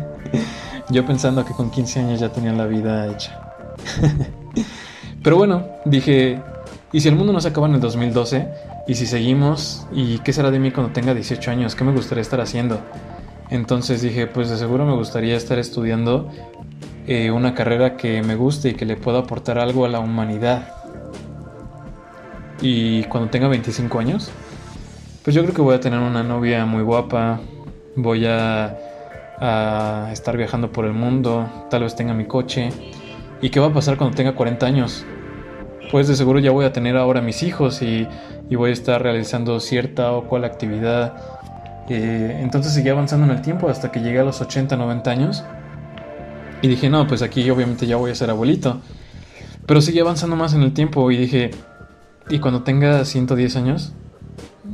yo 0.90 1.04
pensando 1.04 1.44
que 1.44 1.52
con 1.52 1.70
15 1.70 2.00
años 2.00 2.20
ya 2.20 2.28
tenía 2.28 2.52
la 2.52 2.66
vida 2.66 3.10
hecha. 3.12 3.54
Pero 5.22 5.36
bueno, 5.36 5.66
dije, 5.84 6.40
¿y 6.92 7.00
si 7.00 7.08
el 7.08 7.16
mundo 7.16 7.32
no 7.32 7.40
se 7.40 7.48
acaba 7.48 7.66
en 7.66 7.74
el 7.74 7.80
2012? 7.80 8.48
¿Y 8.86 8.94
si 8.94 9.06
seguimos? 9.06 9.86
¿Y 9.92 10.18
qué 10.20 10.32
será 10.32 10.52
de 10.52 10.60
mí 10.60 10.70
cuando 10.70 10.92
tenga 10.92 11.12
18 11.12 11.50
años? 11.50 11.74
¿Qué 11.74 11.82
me 11.82 11.92
gustaría 11.92 12.22
estar 12.22 12.40
haciendo? 12.40 12.78
Entonces 13.50 14.02
dije, 14.02 14.26
pues 14.26 14.50
de 14.50 14.56
seguro 14.56 14.84
me 14.84 14.94
gustaría 14.94 15.36
estar 15.36 15.58
estudiando 15.58 16.28
eh, 17.06 17.30
una 17.30 17.54
carrera 17.54 17.96
que 17.96 18.22
me 18.22 18.34
guste 18.34 18.70
y 18.70 18.74
que 18.74 18.84
le 18.84 18.96
pueda 18.96 19.20
aportar 19.20 19.58
algo 19.58 19.84
a 19.84 19.88
la 19.88 20.00
humanidad. 20.00 20.68
Y 22.60 23.04
cuando 23.04 23.30
tenga 23.30 23.46
25 23.48 23.98
años, 24.00 24.30
pues 25.22 25.36
yo 25.36 25.42
creo 25.42 25.54
que 25.54 25.62
voy 25.62 25.74
a 25.76 25.80
tener 25.80 26.00
una 26.00 26.24
novia 26.24 26.66
muy 26.66 26.82
guapa, 26.82 27.40
voy 27.94 28.26
a, 28.26 28.76
estar 30.10 30.36
viajando 30.36 30.72
por 30.72 30.86
el 30.86 30.94
mundo, 30.94 31.66
tal 31.70 31.82
vez 31.82 31.94
tenga 31.94 32.14
mi 32.14 32.24
coche. 32.24 32.70
¿Y 33.42 33.50
qué 33.50 33.60
va 33.60 33.66
a 33.66 33.72
pasar 33.72 33.98
cuando 33.98 34.16
tenga 34.16 34.34
40 34.34 34.66
años? 34.66 35.04
Pues 35.92 36.08
de 36.08 36.16
seguro 36.16 36.40
ya 36.40 36.50
voy 36.50 36.64
a 36.64 36.72
tener 36.72 36.96
ahora 36.96 37.20
mis 37.20 37.42
hijos 37.42 37.82
y 37.82 38.08
voy 38.50 38.70
a 38.70 38.72
estar 38.72 39.00
realizando 39.00 39.60
cierta 39.60 40.10
o 40.12 40.24
cual 40.24 40.44
actividad. 40.44 41.35
Eh, 41.88 42.40
entonces 42.42 42.72
seguí 42.72 42.88
avanzando 42.88 43.26
en 43.26 43.32
el 43.32 43.42
tiempo 43.42 43.68
hasta 43.68 43.92
que 43.92 44.00
llegué 44.00 44.20
a 44.20 44.24
los 44.24 44.40
80, 44.40 44.76
90 44.76 45.10
años. 45.10 45.44
Y 46.62 46.68
dije, 46.68 46.88
no, 46.88 47.06
pues 47.06 47.22
aquí 47.22 47.48
obviamente 47.50 47.86
ya 47.86 47.96
voy 47.96 48.10
a 48.10 48.14
ser 48.14 48.30
abuelito. 48.30 48.80
Pero 49.66 49.80
seguí 49.80 49.98
avanzando 49.98 50.36
más 50.36 50.54
en 50.54 50.62
el 50.62 50.72
tiempo 50.72 51.10
y 51.10 51.16
dije, 51.16 51.50
¿y 52.28 52.38
cuando 52.38 52.62
tenga 52.62 53.04
110 53.04 53.56
años? 53.56 53.92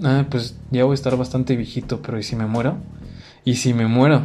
Ah, 0.04 0.25
pues 0.31 0.57
ya 0.71 0.85
voy 0.85 0.92
a 0.92 0.95
estar 0.95 1.16
bastante 1.16 1.57
viejito, 1.57 2.02
pero 2.02 2.19
¿y 2.19 2.23
si 2.23 2.37
me 2.37 2.47
muero? 2.47 2.76
¿Y 3.45 3.57
si 3.57 3.75
me 3.75 3.87
muero? 3.87 4.23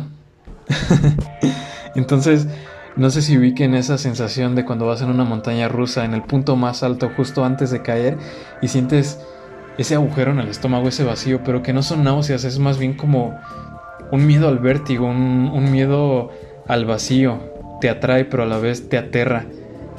Entonces, 1.95 2.47
no 2.95 3.09
sé 3.09 3.21
si 3.21 3.37
ubiquen 3.37 3.75
esa 3.75 3.97
sensación 3.97 4.55
de 4.55 4.65
cuando 4.65 4.87
vas 4.87 5.01
en 5.01 5.09
una 5.09 5.23
montaña 5.23 5.67
rusa, 5.67 6.03
en 6.03 6.13
el 6.13 6.23
punto 6.23 6.55
más 6.55 6.83
alto, 6.83 7.11
justo 7.15 7.45
antes 7.45 7.71
de 7.71 7.81
caer, 7.81 8.17
y 8.61 8.67
sientes 8.67 9.19
ese 9.77 9.95
agujero 9.95 10.31
en 10.31 10.39
el 10.39 10.47
estómago, 10.47 10.87
ese 10.87 11.03
vacío, 11.03 11.41
pero 11.43 11.61
que 11.63 11.73
no 11.73 11.83
son 11.83 12.03
náuseas, 12.03 12.43
es 12.43 12.59
más 12.59 12.77
bien 12.77 12.93
como 12.93 13.37
un 14.11 14.25
miedo 14.25 14.47
al 14.47 14.59
vértigo, 14.59 15.07
un, 15.07 15.51
un 15.53 15.71
miedo 15.71 16.31
al 16.67 16.85
vacío, 16.85 17.39
te 17.79 17.89
atrae 17.89 18.25
pero 18.25 18.43
a 18.43 18.45
la 18.45 18.57
vez 18.57 18.89
te 18.89 18.97
aterra. 18.97 19.45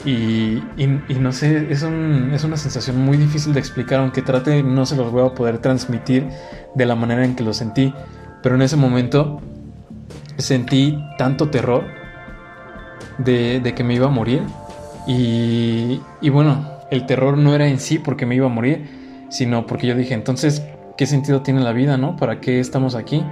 Y, 0.05 0.63
y, 0.77 0.87
no 1.19 1.33
sé, 1.33 1.67
es, 1.71 1.83
un, 1.83 2.31
es, 2.33 2.45
una 2.45 2.57
sensación 2.57 3.05
muy 3.05 3.17
difícil 3.17 3.53
de 3.53 3.61
explicar, 3.61 4.01
aunque 4.01 4.23
trate 4.23 4.63
no 4.63 4.87
se 4.87 4.97
los 4.97 5.11
voy 5.11 5.27
a 5.27 5.35
poder 5.35 5.59
transmitir 5.59 6.29
de 6.75 6.87
la 6.87 6.95
manera 6.95 7.25
en 7.25 7.35
que 7.35 7.43
lo 7.43 7.53
sentí. 7.53 7.93
Pero 8.43 8.55
en 8.55 8.63
ese 8.63 8.77
momento 8.77 9.41
sentí 10.37 10.99
tanto 11.19 11.51
terror 11.51 11.85
de, 13.19 13.59
de 13.61 13.75
que 13.75 13.83
me 13.83 13.95
iba 13.95 14.07
a 14.07 14.11
morir. 14.11 14.43
Y, 15.09 16.01
y 16.21 16.29
bueno, 16.31 16.65
el 16.91 17.05
terror 17.07 17.37
no 17.37 17.55
era 17.55 17.67
en 17.67 17.81
sí 17.81 17.99
porque 17.99 18.25
me 18.25 18.37
iba 18.37 18.47
a 18.47 18.51
morir, 18.51 18.89
sino 19.29 19.67
porque 19.67 19.87
yo 19.87 19.95
dije, 19.95 20.15
entonces, 20.15 20.63
¿qué 20.97 21.07
sentido 21.07 21.43
tiene 21.43 21.61
la 21.61 21.73
vida, 21.73 21.97
no? 21.97 22.17
¿Para 22.17 22.41
qué 22.41 22.61
estamos 22.61 22.95
aquí? 22.95 23.25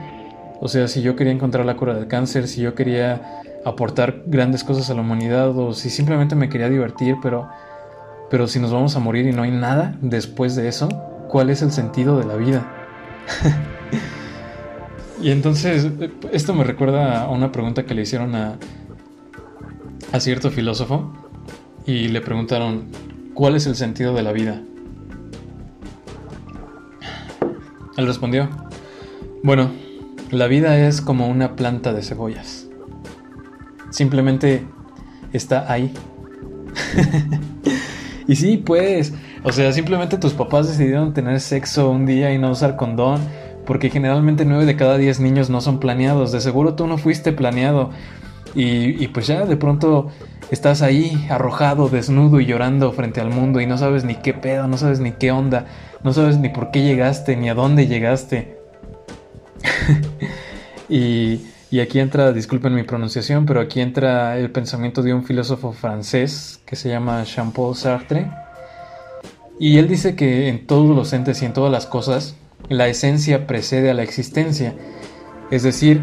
O 0.60 0.68
sea, 0.68 0.88
si 0.88 1.02
yo 1.02 1.16
quería 1.16 1.32
encontrar 1.32 1.66
la 1.66 1.76
cura 1.76 1.94
del 1.94 2.08
cáncer, 2.08 2.48
si 2.48 2.62
yo 2.62 2.74
quería 2.74 3.42
aportar 3.64 4.22
grandes 4.26 4.64
cosas 4.64 4.90
a 4.90 4.94
la 4.94 5.00
humanidad 5.00 5.56
o 5.58 5.74
si 5.74 5.90
simplemente 5.90 6.34
me 6.34 6.48
quería 6.48 6.68
divertir, 6.68 7.16
pero 7.22 7.48
pero 8.28 8.48
si 8.48 8.58
nos 8.58 8.72
vamos 8.72 8.96
a 8.96 8.98
morir 8.98 9.26
y 9.26 9.32
no 9.32 9.42
hay 9.42 9.52
nada 9.52 9.96
después 10.00 10.56
de 10.56 10.66
eso, 10.66 10.88
¿cuál 11.28 11.48
es 11.48 11.62
el 11.62 11.70
sentido 11.70 12.18
de 12.18 12.24
la 12.24 12.34
vida? 12.34 12.66
y 15.22 15.30
entonces 15.30 15.88
esto 16.32 16.52
me 16.52 16.64
recuerda 16.64 17.22
a 17.22 17.30
una 17.30 17.52
pregunta 17.52 17.84
que 17.84 17.94
le 17.94 18.02
hicieron 18.02 18.34
a 18.34 18.56
a 20.12 20.20
cierto 20.20 20.50
filósofo 20.50 21.12
y 21.86 22.08
le 22.08 22.20
preguntaron, 22.20 22.86
¿cuál 23.34 23.56
es 23.56 23.66
el 23.66 23.76
sentido 23.76 24.14
de 24.14 24.22
la 24.22 24.32
vida? 24.32 24.62
Él 27.96 28.06
respondió, 28.06 28.48
bueno, 29.42 29.70
la 30.30 30.46
vida 30.48 30.76
es 30.78 31.00
como 31.00 31.28
una 31.28 31.56
planta 31.56 31.92
de 31.92 32.02
cebollas. 32.02 32.66
Simplemente 33.90 34.66
está 35.32 35.70
ahí. 35.72 35.92
y 38.26 38.36
sí, 38.36 38.56
pues, 38.58 39.14
o 39.44 39.52
sea, 39.52 39.72
simplemente 39.72 40.18
tus 40.18 40.32
papás 40.32 40.68
decidieron 40.68 41.14
tener 41.14 41.40
sexo 41.40 41.90
un 41.90 42.06
día 42.06 42.32
y 42.34 42.38
no 42.38 42.50
usar 42.50 42.76
condón, 42.76 43.20
porque 43.64 43.88
generalmente 43.88 44.44
9 44.44 44.66
de 44.66 44.76
cada 44.76 44.98
10 44.98 45.20
niños 45.20 45.48
no 45.48 45.60
son 45.60 45.80
planeados. 45.80 46.32
De 46.32 46.40
seguro 46.40 46.74
tú 46.74 46.86
no 46.86 46.98
fuiste 46.98 47.32
planeado. 47.32 47.90
Y, 48.56 49.04
y, 49.04 49.08
pues 49.08 49.26
ya 49.26 49.44
de 49.44 49.56
pronto 49.58 50.10
estás 50.50 50.80
ahí 50.80 51.26
arrojado, 51.28 51.90
desnudo 51.90 52.40
y 52.40 52.46
llorando 52.46 52.90
frente 52.92 53.20
al 53.20 53.28
mundo 53.28 53.60
y 53.60 53.66
no 53.66 53.76
sabes 53.76 54.04
ni 54.04 54.14
qué 54.14 54.32
pedo, 54.32 54.66
no 54.66 54.78
sabes 54.78 54.98
ni 54.98 55.12
qué 55.12 55.30
onda, 55.30 55.66
no 56.02 56.14
sabes 56.14 56.38
ni 56.38 56.48
por 56.48 56.70
qué 56.70 56.82
llegaste, 56.82 57.36
ni 57.36 57.50
a 57.50 57.54
dónde 57.54 57.86
llegaste. 57.86 58.56
y, 60.88 61.42
aquí 61.80 62.00
entra, 62.00 62.32
disculpen 62.32 62.74
mi 62.74 62.84
pronunciación, 62.84 63.44
pero 63.44 63.60
aquí 63.60 63.80
entra 63.80 64.38
el 64.38 64.50
pensamiento 64.50 65.02
de 65.02 65.12
un 65.12 65.24
filósofo 65.24 65.72
francés 65.72 66.60
que 66.64 66.76
se 66.76 66.88
llama 66.88 67.22
Jean-Paul 67.24 67.76
Sartre. 67.76 68.30
Y 69.60 69.78
él 69.78 69.88
dice 69.88 70.16
que 70.16 70.48
en 70.48 70.66
todos 70.66 70.96
los 70.96 71.12
entes 71.12 71.42
y 71.42 71.44
en 71.44 71.52
todas 71.52 71.70
las 71.70 71.86
cosas, 71.86 72.36
la 72.68 72.88
esencia 72.88 73.46
precede 73.46 73.90
a 73.90 73.94
la 73.94 74.02
existencia. 74.02 74.74
Es 75.50 75.62
decir, 75.62 76.02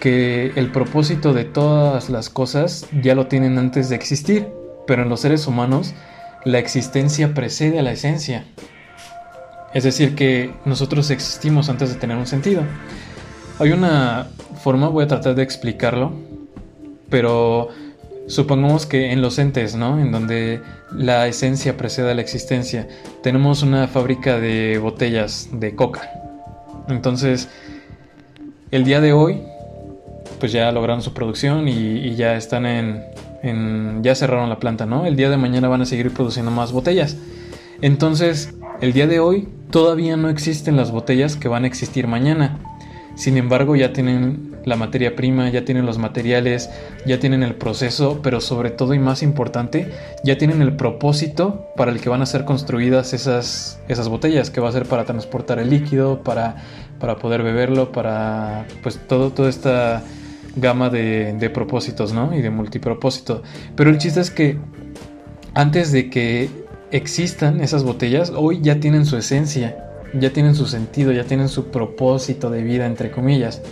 que 0.00 0.52
el 0.56 0.72
propósito 0.72 1.32
de 1.32 1.44
todas 1.44 2.10
las 2.10 2.30
cosas 2.30 2.86
ya 3.02 3.14
lo 3.14 3.26
tienen 3.26 3.58
antes 3.58 3.90
de 3.90 3.96
existir, 3.96 4.48
pero 4.86 5.02
en 5.02 5.08
los 5.08 5.20
seres 5.20 5.46
humanos 5.46 5.94
la 6.44 6.58
existencia 6.58 7.34
precede 7.34 7.78
a 7.78 7.82
la 7.82 7.92
esencia. 7.92 8.44
Es 9.74 9.84
decir, 9.84 10.16
que 10.16 10.52
nosotros 10.64 11.10
existimos 11.10 11.68
antes 11.68 11.90
de 11.90 12.00
tener 12.00 12.16
un 12.16 12.26
sentido. 12.26 12.62
Hay 13.58 13.70
una 13.72 14.26
forma, 14.64 14.88
voy 14.88 15.04
a 15.04 15.06
tratar 15.06 15.34
de 15.34 15.42
explicarlo, 15.42 16.12
pero 17.08 17.68
supongamos 18.26 18.86
que 18.86 19.12
en 19.12 19.20
los 19.20 19.38
entes, 19.38 19.76
¿no? 19.76 20.00
En 20.00 20.12
donde 20.12 20.62
la 20.92 21.28
esencia 21.28 21.76
precede 21.76 22.10
a 22.10 22.14
la 22.14 22.22
existencia, 22.22 22.88
tenemos 23.22 23.62
una 23.62 23.86
fábrica 23.86 24.40
de 24.40 24.78
botellas 24.78 25.48
de 25.52 25.74
coca. 25.76 26.10
Entonces, 26.88 27.48
el 28.70 28.84
día 28.84 29.00
de 29.00 29.12
hoy, 29.12 29.42
pues 30.40 30.50
ya 30.50 30.72
lograron 30.72 31.02
su 31.02 31.12
producción 31.12 31.68
y, 31.68 32.16
ya 32.16 32.34
están 32.34 32.66
en, 32.66 33.04
en, 33.42 34.02
ya 34.02 34.14
cerraron 34.14 34.48
la 34.48 34.58
planta, 34.58 34.86
¿no? 34.86 35.06
El 35.06 35.14
día 35.14 35.30
de 35.30 35.36
mañana 35.36 35.68
van 35.68 35.82
a 35.82 35.86
seguir 35.86 36.12
produciendo 36.12 36.50
más 36.50 36.72
botellas. 36.72 37.16
Entonces, 37.82 38.54
el 38.80 38.92
día 38.92 39.06
de 39.06 39.20
hoy 39.20 39.48
todavía 39.70 40.16
no 40.16 40.28
existen 40.28 40.76
las 40.76 40.90
botellas 40.90 41.36
que 41.36 41.48
van 41.48 41.64
a 41.64 41.66
existir 41.66 42.06
mañana. 42.06 42.58
Sin 43.14 43.36
embargo, 43.36 43.76
ya 43.76 43.92
tienen 43.92 44.56
la 44.64 44.76
materia 44.76 45.16
prima, 45.16 45.48
ya 45.50 45.64
tienen 45.64 45.86
los 45.86 45.98
materiales, 45.98 46.70
ya 47.06 47.18
tienen 47.18 47.42
el 47.42 47.54
proceso, 47.54 48.20
pero 48.22 48.40
sobre 48.40 48.70
todo 48.70 48.94
y 48.94 48.98
más 48.98 49.22
importante, 49.22 49.90
ya 50.24 50.38
tienen 50.38 50.62
el 50.62 50.76
propósito 50.76 51.66
para 51.76 51.92
el 51.92 52.00
que 52.00 52.08
van 52.08 52.22
a 52.22 52.26
ser 52.26 52.44
construidas 52.44 53.12
esas, 53.12 53.80
esas 53.88 54.08
botellas, 54.08 54.50
que 54.50 54.60
va 54.60 54.68
a 54.68 54.72
ser 54.72 54.86
para 54.86 55.04
transportar 55.04 55.58
el 55.58 55.70
líquido, 55.70 56.22
para, 56.22 56.56
para 56.98 57.16
poder 57.16 57.42
beberlo, 57.42 57.92
para 57.92 58.66
pues 58.82 58.98
todo, 59.06 59.30
toda 59.30 59.48
esta 59.48 60.02
gama 60.56 60.90
de, 60.90 61.32
de 61.32 61.50
propósitos, 61.50 62.12
¿no? 62.12 62.34
Y 62.36 62.42
de 62.42 62.50
multipropósito. 62.50 63.42
Pero 63.76 63.90
el 63.90 63.98
chiste 63.98 64.20
es 64.20 64.30
que 64.30 64.58
antes 65.54 65.92
de 65.92 66.10
que 66.10 66.48
existan 66.90 67.60
esas 67.60 67.84
botellas, 67.84 68.32
hoy 68.34 68.60
ya 68.62 68.80
tienen 68.80 69.06
su 69.06 69.16
esencia, 69.16 69.90
ya 70.14 70.30
tienen 70.30 70.54
su 70.54 70.66
sentido, 70.66 71.12
ya 71.12 71.24
tienen 71.24 71.48
su 71.48 71.66
propósito 71.66 72.50
de 72.50 72.62
vida, 72.62 72.86
entre 72.86 73.10
comillas. 73.10 73.62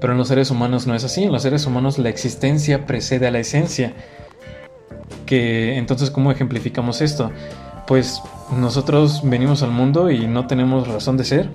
Pero 0.00 0.12
en 0.12 0.18
los 0.18 0.28
seres 0.28 0.50
humanos 0.50 0.86
no 0.86 0.94
es 0.94 1.04
así, 1.04 1.24
en 1.24 1.32
los 1.32 1.42
seres 1.42 1.66
humanos 1.66 1.98
la 1.98 2.08
existencia 2.08 2.86
precede 2.86 3.26
a 3.26 3.30
la 3.30 3.40
esencia. 3.40 3.94
Que 5.26 5.76
entonces, 5.76 6.10
¿cómo 6.10 6.30
ejemplificamos 6.30 7.00
esto? 7.00 7.30
Pues 7.86 8.22
nosotros 8.56 9.20
venimos 9.24 9.62
al 9.62 9.70
mundo 9.70 10.10
y 10.10 10.26
no 10.26 10.46
tenemos 10.46 10.88
razón 10.88 11.16
de 11.16 11.24
ser. 11.24 11.50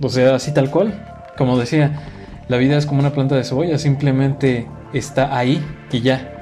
O 0.00 0.08
sea, 0.08 0.34
así 0.34 0.52
tal 0.52 0.70
cual. 0.70 1.04
Como 1.36 1.58
decía, 1.58 2.02
la 2.48 2.56
vida 2.58 2.76
es 2.76 2.86
como 2.86 3.00
una 3.00 3.12
planta 3.12 3.34
de 3.34 3.44
cebolla, 3.44 3.78
simplemente 3.78 4.66
está 4.92 5.36
ahí 5.36 5.64
y 5.90 6.00
ya. 6.00 6.32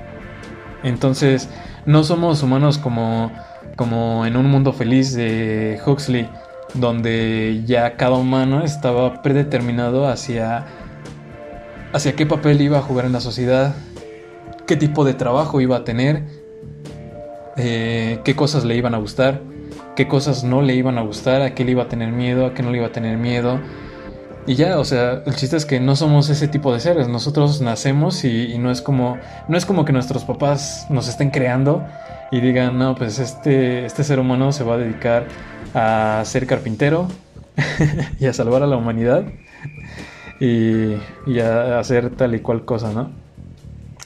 Entonces, 0.83 1.49
no 1.87 2.05
somos 2.05 2.43
humanos 2.43 2.79
como, 2.79 3.33
como 3.77 4.27
en 4.27 4.37
un 4.37 4.47
mundo 4.47 4.73
feliz 4.73 5.15
de 5.15 5.81
Huxley, 5.85 6.29
donde 6.75 7.63
ya 7.67 7.97
cada 7.97 8.17
humano 8.17 8.65
estaba 8.65 9.23
predeterminado 9.23 10.09
hacia, 10.09 10.67
hacia 11.93 12.15
qué 12.15 12.27
papel 12.27 12.61
iba 12.61 12.79
a 12.79 12.83
jugar 12.83 13.07
en 13.07 13.13
la 13.13 13.21
sociedad, 13.21 13.75
qué 14.67 14.77
tipo 14.77 15.05
de 15.05 15.15
trabajo 15.15 15.61
iba 15.61 15.77
a 15.79 15.85
tener, 15.85 16.25
eh, 17.57 18.21
qué 18.25 18.35
cosas 18.35 18.65
le 18.65 18.77
iban 18.77 18.95
a 18.95 18.99
gustar, 18.99 19.41
qué 19.97 20.09
cosas 20.09 20.45
no 20.45 20.63
le 20.63 20.75
iban 20.75 20.99
a 20.99 21.03
gustar, 21.03 21.43
a 21.43 21.55
qué 21.55 21.65
le 21.65 21.73
iba 21.73 21.85
a 21.85 21.89
tener 21.89 22.11
miedo, 22.13 22.47
a 22.47 22.55
qué 22.55 22.63
no 22.63 22.71
le 22.71 22.79
iba 22.79 22.89
a 22.89 22.93
tener 22.93 23.17
miedo. 23.17 23.61
Y 24.47 24.57
ya, 24.57 24.79
o 24.79 24.85
sea, 24.85 25.23
el 25.25 25.35
chiste 25.37 25.57
es 25.57 25.65
que 25.65 25.81
no 25.81 25.97
somos 25.97 26.29
ese 26.29 26.49
tipo 26.49 26.73
de 26.73 26.81
seres. 26.81 27.09
Nosotros 27.09 27.61
nacemos 27.63 28.25
y, 28.25 28.53
y, 28.53 28.59
no 28.59 28.71
es 28.71 28.83
como 28.83 29.17
no 29.49 29.57
es 29.57 29.65
como 29.65 29.85
que 29.85 29.93
nuestros 29.93 30.25
papás 30.25 30.87
nos 30.91 31.09
estén 31.09 31.31
creando 31.31 31.83
y 32.31 32.41
digan, 32.41 32.79
no, 32.79 32.95
pues 32.95 33.19
este, 33.19 33.87
este 33.87 34.05
ser 34.05 34.19
humano 34.19 34.53
se 34.53 34.65
va 34.65 34.75
a 34.75 34.79
dedicar 34.79 35.27
a 35.73 36.23
ser 36.25 36.47
carpintero 36.47 37.09
y 38.21 38.27
a 38.27 38.33
salvar 38.33 38.63
a 38.63 38.67
la 38.67 38.77
humanidad 38.77 39.25
y, 40.41 40.95
a 41.41 41.79
hacer 41.79 42.11
tal 42.11 42.35
y 42.35 42.41
cual 42.41 42.65
cosa, 42.65 42.93
¿no? 42.93 43.11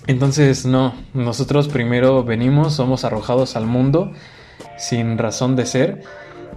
Entonces, 0.06 0.64
no, 0.64 0.94
nosotros 1.14 1.68
primero 1.68 2.24
venimos, 2.24 2.74
somos 2.74 3.04
arrojados 3.04 3.56
al 3.56 3.66
mundo 3.66 4.12
sin 4.78 5.18
razón 5.18 5.56
de 5.56 5.66
ser 5.66 6.02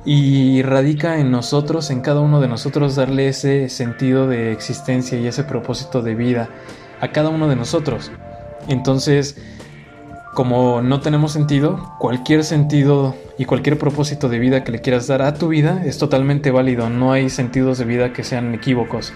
y 0.03 0.61
radica 0.63 1.19
en 1.19 1.31
nosotros, 1.31 1.91
en 1.91 2.01
cada 2.01 2.21
uno 2.21 2.41
de 2.41 2.47
nosotros, 2.47 2.95
darle 2.95 3.27
ese 3.27 3.69
sentido 3.69 4.27
de 4.27 4.51
existencia 4.51 5.19
y 5.19 5.27
ese 5.27 5.43
propósito 5.43 6.01
de 6.01 6.15
vida 6.15 6.49
a 6.99 7.09
cada 7.09 7.29
uno 7.29 7.47
de 7.47 7.55
nosotros. 7.55 8.11
Entonces, 8.67 9.37
como 10.33 10.81
no 10.81 11.01
tenemos 11.01 11.33
sentido, 11.33 11.93
cualquier 11.99 12.43
sentido 12.43 13.15
y 13.37 13.45
cualquier 13.45 13.77
propósito 13.77 14.29
de 14.29 14.39
vida 14.39 14.63
que 14.63 14.71
le 14.71 14.79
quieras 14.79 15.07
dar 15.07 15.21
a 15.21 15.33
tu 15.33 15.49
vida 15.49 15.83
es 15.85 15.97
totalmente 15.97 16.51
válido. 16.51 16.89
No 16.89 17.11
hay 17.11 17.29
sentidos 17.29 17.77
de 17.77 17.85
vida 17.85 18.13
que 18.13 18.23
sean 18.23 18.53
equívocos. 18.55 19.13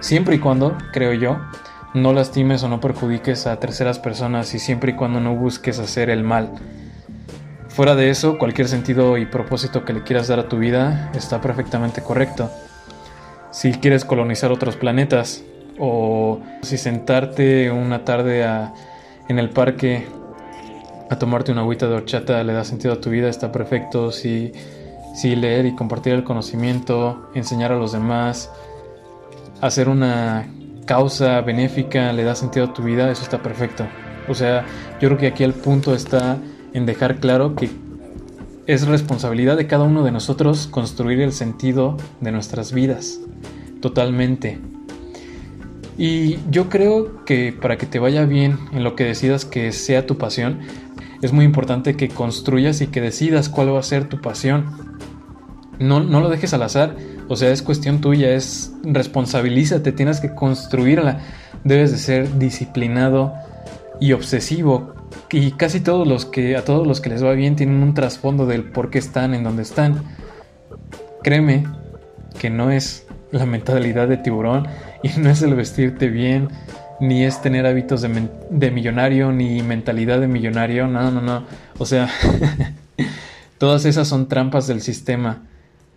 Siempre 0.00 0.36
y 0.36 0.38
cuando, 0.38 0.76
creo 0.92 1.14
yo, 1.14 1.38
no 1.94 2.12
lastimes 2.12 2.62
o 2.62 2.68
no 2.68 2.80
perjudiques 2.80 3.46
a 3.46 3.58
terceras 3.58 3.98
personas 3.98 4.54
y 4.54 4.58
siempre 4.58 4.92
y 4.92 4.94
cuando 4.94 5.20
no 5.20 5.34
busques 5.34 5.78
hacer 5.78 6.10
el 6.10 6.22
mal. 6.22 6.50
Fuera 7.78 7.94
de 7.94 8.10
eso, 8.10 8.38
cualquier 8.38 8.66
sentido 8.66 9.18
y 9.18 9.26
propósito 9.26 9.84
que 9.84 9.92
le 9.92 10.02
quieras 10.02 10.26
dar 10.26 10.40
a 10.40 10.48
tu 10.48 10.58
vida 10.58 11.12
está 11.14 11.40
perfectamente 11.40 12.02
correcto. 12.02 12.50
Si 13.52 13.70
quieres 13.70 14.04
colonizar 14.04 14.50
otros 14.50 14.74
planetas 14.74 15.44
o 15.78 16.40
si 16.62 16.76
sentarte 16.76 17.70
una 17.70 18.04
tarde 18.04 18.44
en 19.28 19.38
el 19.38 19.50
parque 19.50 20.08
a 21.08 21.20
tomarte 21.20 21.52
una 21.52 21.60
agüita 21.60 21.86
de 21.86 21.94
horchata 21.94 22.42
le 22.42 22.52
da 22.52 22.64
sentido 22.64 22.94
a 22.94 23.00
tu 23.00 23.10
vida, 23.10 23.28
está 23.28 23.52
perfecto. 23.52 24.10
Si, 24.10 24.50
si 25.14 25.36
leer 25.36 25.64
y 25.64 25.76
compartir 25.76 26.14
el 26.14 26.24
conocimiento, 26.24 27.30
enseñar 27.36 27.70
a 27.70 27.76
los 27.76 27.92
demás, 27.92 28.50
hacer 29.60 29.88
una 29.88 30.48
causa 30.84 31.42
benéfica 31.42 32.12
le 32.12 32.24
da 32.24 32.34
sentido 32.34 32.66
a 32.66 32.74
tu 32.74 32.82
vida, 32.82 33.08
eso 33.08 33.22
está 33.22 33.38
perfecto. 33.38 33.86
O 34.26 34.34
sea, 34.34 34.64
yo 35.00 35.10
creo 35.10 35.16
que 35.16 35.28
aquí 35.28 35.44
el 35.44 35.54
punto 35.54 35.94
está 35.94 36.38
en 36.72 36.86
dejar 36.86 37.20
claro 37.20 37.54
que 37.54 37.70
es 38.66 38.86
responsabilidad 38.86 39.56
de 39.56 39.66
cada 39.66 39.84
uno 39.84 40.04
de 40.04 40.12
nosotros 40.12 40.66
construir 40.66 41.20
el 41.20 41.32
sentido 41.32 41.96
de 42.20 42.32
nuestras 42.32 42.72
vidas. 42.72 43.20
Totalmente. 43.80 44.58
Y 45.96 46.38
yo 46.50 46.68
creo 46.68 47.24
que 47.24 47.52
para 47.52 47.76
que 47.78 47.86
te 47.86 47.98
vaya 47.98 48.24
bien 48.24 48.58
en 48.72 48.84
lo 48.84 48.94
que 48.94 49.04
decidas 49.04 49.44
que 49.44 49.72
sea 49.72 50.06
tu 50.06 50.18
pasión, 50.18 50.60
es 51.22 51.32
muy 51.32 51.44
importante 51.44 51.96
que 51.96 52.08
construyas 52.08 52.80
y 52.80 52.86
que 52.86 53.00
decidas 53.00 53.48
cuál 53.48 53.74
va 53.74 53.80
a 53.80 53.82
ser 53.82 54.08
tu 54.08 54.20
pasión. 54.20 54.66
No, 55.80 56.00
no 56.00 56.20
lo 56.20 56.28
dejes 56.28 56.54
al 56.54 56.62
azar, 56.62 56.94
o 57.28 57.36
sea, 57.36 57.50
es 57.50 57.62
cuestión 57.62 58.00
tuya, 58.00 58.34
es 58.34 58.72
responsabilízate, 58.82 59.92
tienes 59.92 60.20
que 60.20 60.34
construirla. 60.34 61.20
Debes 61.64 61.90
de 61.90 61.98
ser 61.98 62.38
disciplinado 62.38 63.34
y 64.00 64.12
obsesivo. 64.12 64.94
Y 65.30 65.52
casi 65.52 65.80
todos 65.80 66.06
los 66.06 66.24
que 66.24 66.56
a 66.56 66.64
todos 66.64 66.86
los 66.86 67.00
que 67.00 67.10
les 67.10 67.24
va 67.24 67.32
bien 67.32 67.56
tienen 67.56 67.82
un 67.82 67.94
trasfondo 67.94 68.46
del 68.46 68.64
por 68.64 68.90
qué 68.90 68.98
están 68.98 69.34
en 69.34 69.44
donde 69.44 69.62
están. 69.62 70.04
Créeme 71.22 71.66
que 72.38 72.50
no 72.50 72.70
es 72.70 73.06
la 73.30 73.46
mentalidad 73.46 74.08
de 74.08 74.16
tiburón 74.16 74.66
y 75.02 75.18
no 75.20 75.30
es 75.30 75.42
el 75.42 75.54
vestirte 75.54 76.08
bien 76.08 76.48
ni 77.00 77.24
es 77.24 77.40
tener 77.40 77.66
hábitos 77.66 78.02
de, 78.02 78.70
millonario, 78.70 79.30
ni 79.32 79.62
mentalidad 79.62 80.20
de 80.20 80.26
millonario, 80.26 80.88
no, 80.88 81.10
no, 81.10 81.20
no. 81.20 81.44
O 81.78 81.86
sea, 81.86 82.08
todas 83.58 83.84
esas 83.84 84.08
son 84.08 84.28
trampas 84.28 84.66
del 84.66 84.80
sistema 84.80 85.42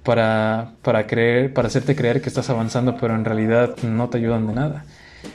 para, 0.04 0.74
para 0.84 1.08
creer, 1.08 1.54
para 1.54 1.70
hacerte 1.70 1.96
creer 1.96 2.22
que 2.22 2.30
estás 2.30 2.50
avanzando, 2.50 2.98
pero 2.98 3.16
en 3.16 3.26
realidad 3.26 3.76
no 3.84 4.10
te 4.10 4.20
ayudan 4.20 4.48
de 4.48 4.54
nada. 4.54 4.86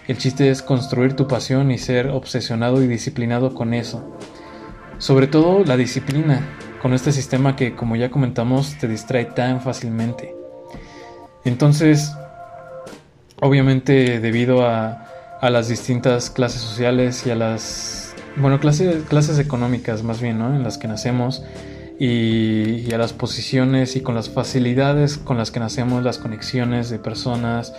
El 0.09 0.19
chiste 0.19 0.51
es 0.51 0.63
construir 0.63 1.15
tu 1.15 1.27
pasión 1.27 1.71
y 1.71 1.79
ser 1.79 2.09
obsesionado 2.09 2.83
y 2.83 2.87
disciplinado 2.87 3.55
con 3.55 3.75
eso. 3.75 4.17
Sobre 4.99 5.27
todo 5.27 5.65
la 5.65 5.77
disciplina, 5.77 6.41
con 6.81 6.95
este 6.95 7.13
sistema 7.13 7.57
que, 7.57 7.75
como 7.75 7.97
ya 7.97 8.11
comentamos, 8.11 8.77
te 8.79 8.89
distrae 8.89 9.27
tan 9.27 9.61
fácilmente. 9.61 10.35
Entonces, 11.45 12.13
obviamente 13.41 14.21
debido 14.21 14.67
a, 14.67 15.07
a 15.41 15.51
las 15.51 15.69
distintas 15.69 16.31
clases 16.31 16.61
sociales 16.61 17.27
y 17.27 17.31
a 17.31 17.35
las, 17.35 18.15
bueno, 18.37 18.61
clases, 18.61 19.05
clases 19.05 19.39
económicas 19.39 20.03
más 20.03 20.21
bien, 20.21 20.39
¿no? 20.39 20.55
En 20.55 20.63
las 20.63 20.79
que 20.79 20.89
nacemos 20.89 21.43
y, 21.99 22.93
a 22.93 22.99
las 22.99 23.13
posiciones 23.13 23.97
y 23.97 24.01
con 24.01 24.15
las 24.15 24.29
facilidades 24.29 25.19
con 25.19 25.39
las 25.39 25.51
que 25.51 25.61
nacemos, 25.61 26.03
las 26.03 26.19
conexiones 26.19 26.91
de 26.91 26.99
personas, 26.99 27.75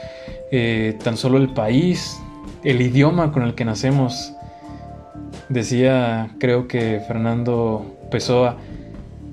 eh, 0.52 0.98
tan 1.04 1.18
solo 1.18 1.38
el 1.38 1.54
país, 1.54 2.18
el 2.64 2.82
idioma 2.82 3.32
con 3.32 3.44
el 3.44 3.56
que 3.56 3.66
nacemos. 3.66 4.34
Decía, 5.50 6.36
creo 6.40 6.68
que 6.68 7.02
Fernando 7.08 7.98
Pessoa, 8.12 8.58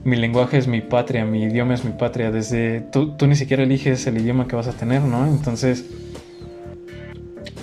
mi 0.05 0.17
lenguaje 0.17 0.59
es 0.59 0.69
mi 0.69 0.81
patria, 0.81 1.25
mi 1.25 1.45
idioma 1.45 1.75
es 1.75 1.85
mi 1.85 1.93
patria. 1.93 2.31
Desde 2.31 2.81
tú, 2.81 3.17
tú 3.17 3.27
ni 3.27 3.37
siquiera 3.37 3.63
eliges 3.63 4.07
el 4.07 4.19
idioma 4.19 4.47
que 4.47 4.55
vas 4.55 4.69
a 4.69 4.73
tener, 4.73 5.03
¿no? 5.03 5.27
Entonces, 5.27 5.85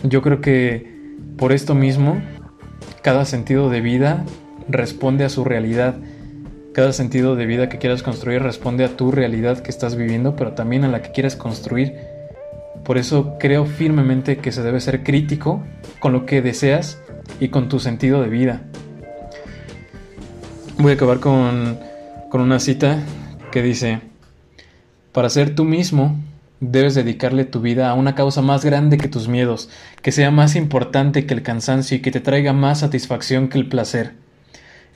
yo 0.03 0.21
creo 0.21 0.41
que 0.41 0.91
por 1.37 1.53
esto 1.53 1.75
mismo, 1.75 2.21
cada 3.01 3.25
sentido 3.25 3.69
de 3.69 3.81
vida 3.81 4.25
responde 4.67 5.23
a 5.23 5.29
su 5.29 5.43
realidad. 5.43 5.95
Cada 6.73 6.93
sentido 6.93 7.35
de 7.35 7.45
vida 7.45 7.69
que 7.69 7.77
quieras 7.77 8.01
construir 8.03 8.41
responde 8.41 8.85
a 8.85 8.95
tu 8.95 9.11
realidad 9.11 9.59
que 9.59 9.71
estás 9.71 9.95
viviendo, 9.95 10.35
pero 10.35 10.53
también 10.53 10.83
a 10.83 10.87
la 10.87 11.01
que 11.01 11.11
quieres 11.11 11.35
construir. 11.35 11.95
Por 12.85 12.97
eso 12.97 13.37
creo 13.39 13.65
firmemente 13.65 14.37
que 14.37 14.51
se 14.51 14.63
debe 14.63 14.79
ser 14.79 15.03
crítico 15.03 15.63
con 15.99 16.13
lo 16.13 16.25
que 16.25 16.41
deseas 16.41 16.99
y 17.39 17.49
con 17.49 17.69
tu 17.69 17.79
sentido 17.79 18.21
de 18.21 18.29
vida. 18.29 18.61
Voy 20.77 20.93
a 20.93 20.95
acabar 20.95 21.19
con, 21.19 21.77
con 22.29 22.41
una 22.41 22.59
cita 22.59 22.99
que 23.51 23.61
dice, 23.61 24.01
para 25.11 25.29
ser 25.29 25.53
tú 25.55 25.65
mismo 25.65 26.15
Debes 26.61 26.93
dedicarle 26.93 27.43
tu 27.43 27.59
vida 27.59 27.89
a 27.89 27.95
una 27.95 28.13
causa 28.13 28.43
más 28.43 28.63
grande 28.63 28.99
que 28.99 29.07
tus 29.07 29.27
miedos, 29.27 29.67
que 30.03 30.11
sea 30.11 30.29
más 30.29 30.55
importante 30.55 31.25
que 31.25 31.33
el 31.33 31.41
cansancio 31.41 31.97
y 31.97 32.01
que 32.01 32.11
te 32.11 32.19
traiga 32.19 32.53
más 32.53 32.81
satisfacción 32.81 33.47
que 33.47 33.57
el 33.57 33.67
placer. 33.67 34.13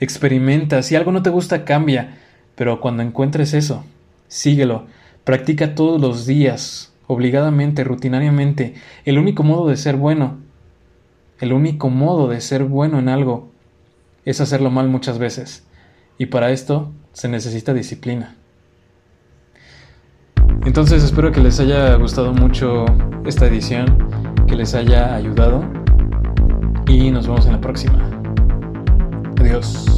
Experimenta, 0.00 0.82
si 0.82 0.96
algo 0.96 1.12
no 1.12 1.22
te 1.22 1.30
gusta, 1.30 1.64
cambia, 1.64 2.18
pero 2.54 2.80
cuando 2.80 3.02
encuentres 3.02 3.54
eso, 3.54 3.84
síguelo, 4.28 4.86
practica 5.24 5.74
todos 5.74 6.00
los 6.00 6.26
días, 6.26 6.92
obligadamente, 7.06 7.84
rutinariamente. 7.84 8.74
El 9.04 9.18
único 9.18 9.42
modo 9.42 9.68
de 9.68 9.76
ser 9.76 9.96
bueno, 9.96 10.38
el 11.40 11.52
único 11.52 11.90
modo 11.90 12.28
de 12.28 12.40
ser 12.40 12.64
bueno 12.64 12.98
en 12.98 13.08
algo 13.08 13.50
es 14.24 14.40
hacerlo 14.40 14.70
mal 14.70 14.88
muchas 14.88 15.18
veces. 15.18 15.66
Y 16.18 16.26
para 16.26 16.50
esto 16.50 16.92
se 17.12 17.28
necesita 17.28 17.74
disciplina. 17.74 18.36
Entonces 20.64 21.04
espero 21.04 21.30
que 21.30 21.40
les 21.40 21.60
haya 21.60 21.94
gustado 21.94 22.32
mucho 22.32 22.86
esta 23.24 23.46
edición, 23.46 24.08
que 24.46 24.56
les 24.56 24.74
haya 24.74 25.14
ayudado 25.14 25.64
y 26.88 27.10
nos 27.10 27.26
vemos 27.26 27.46
en 27.46 27.52
la 27.52 27.60
próxima. 27.60 28.15
Adiós. 29.46 29.95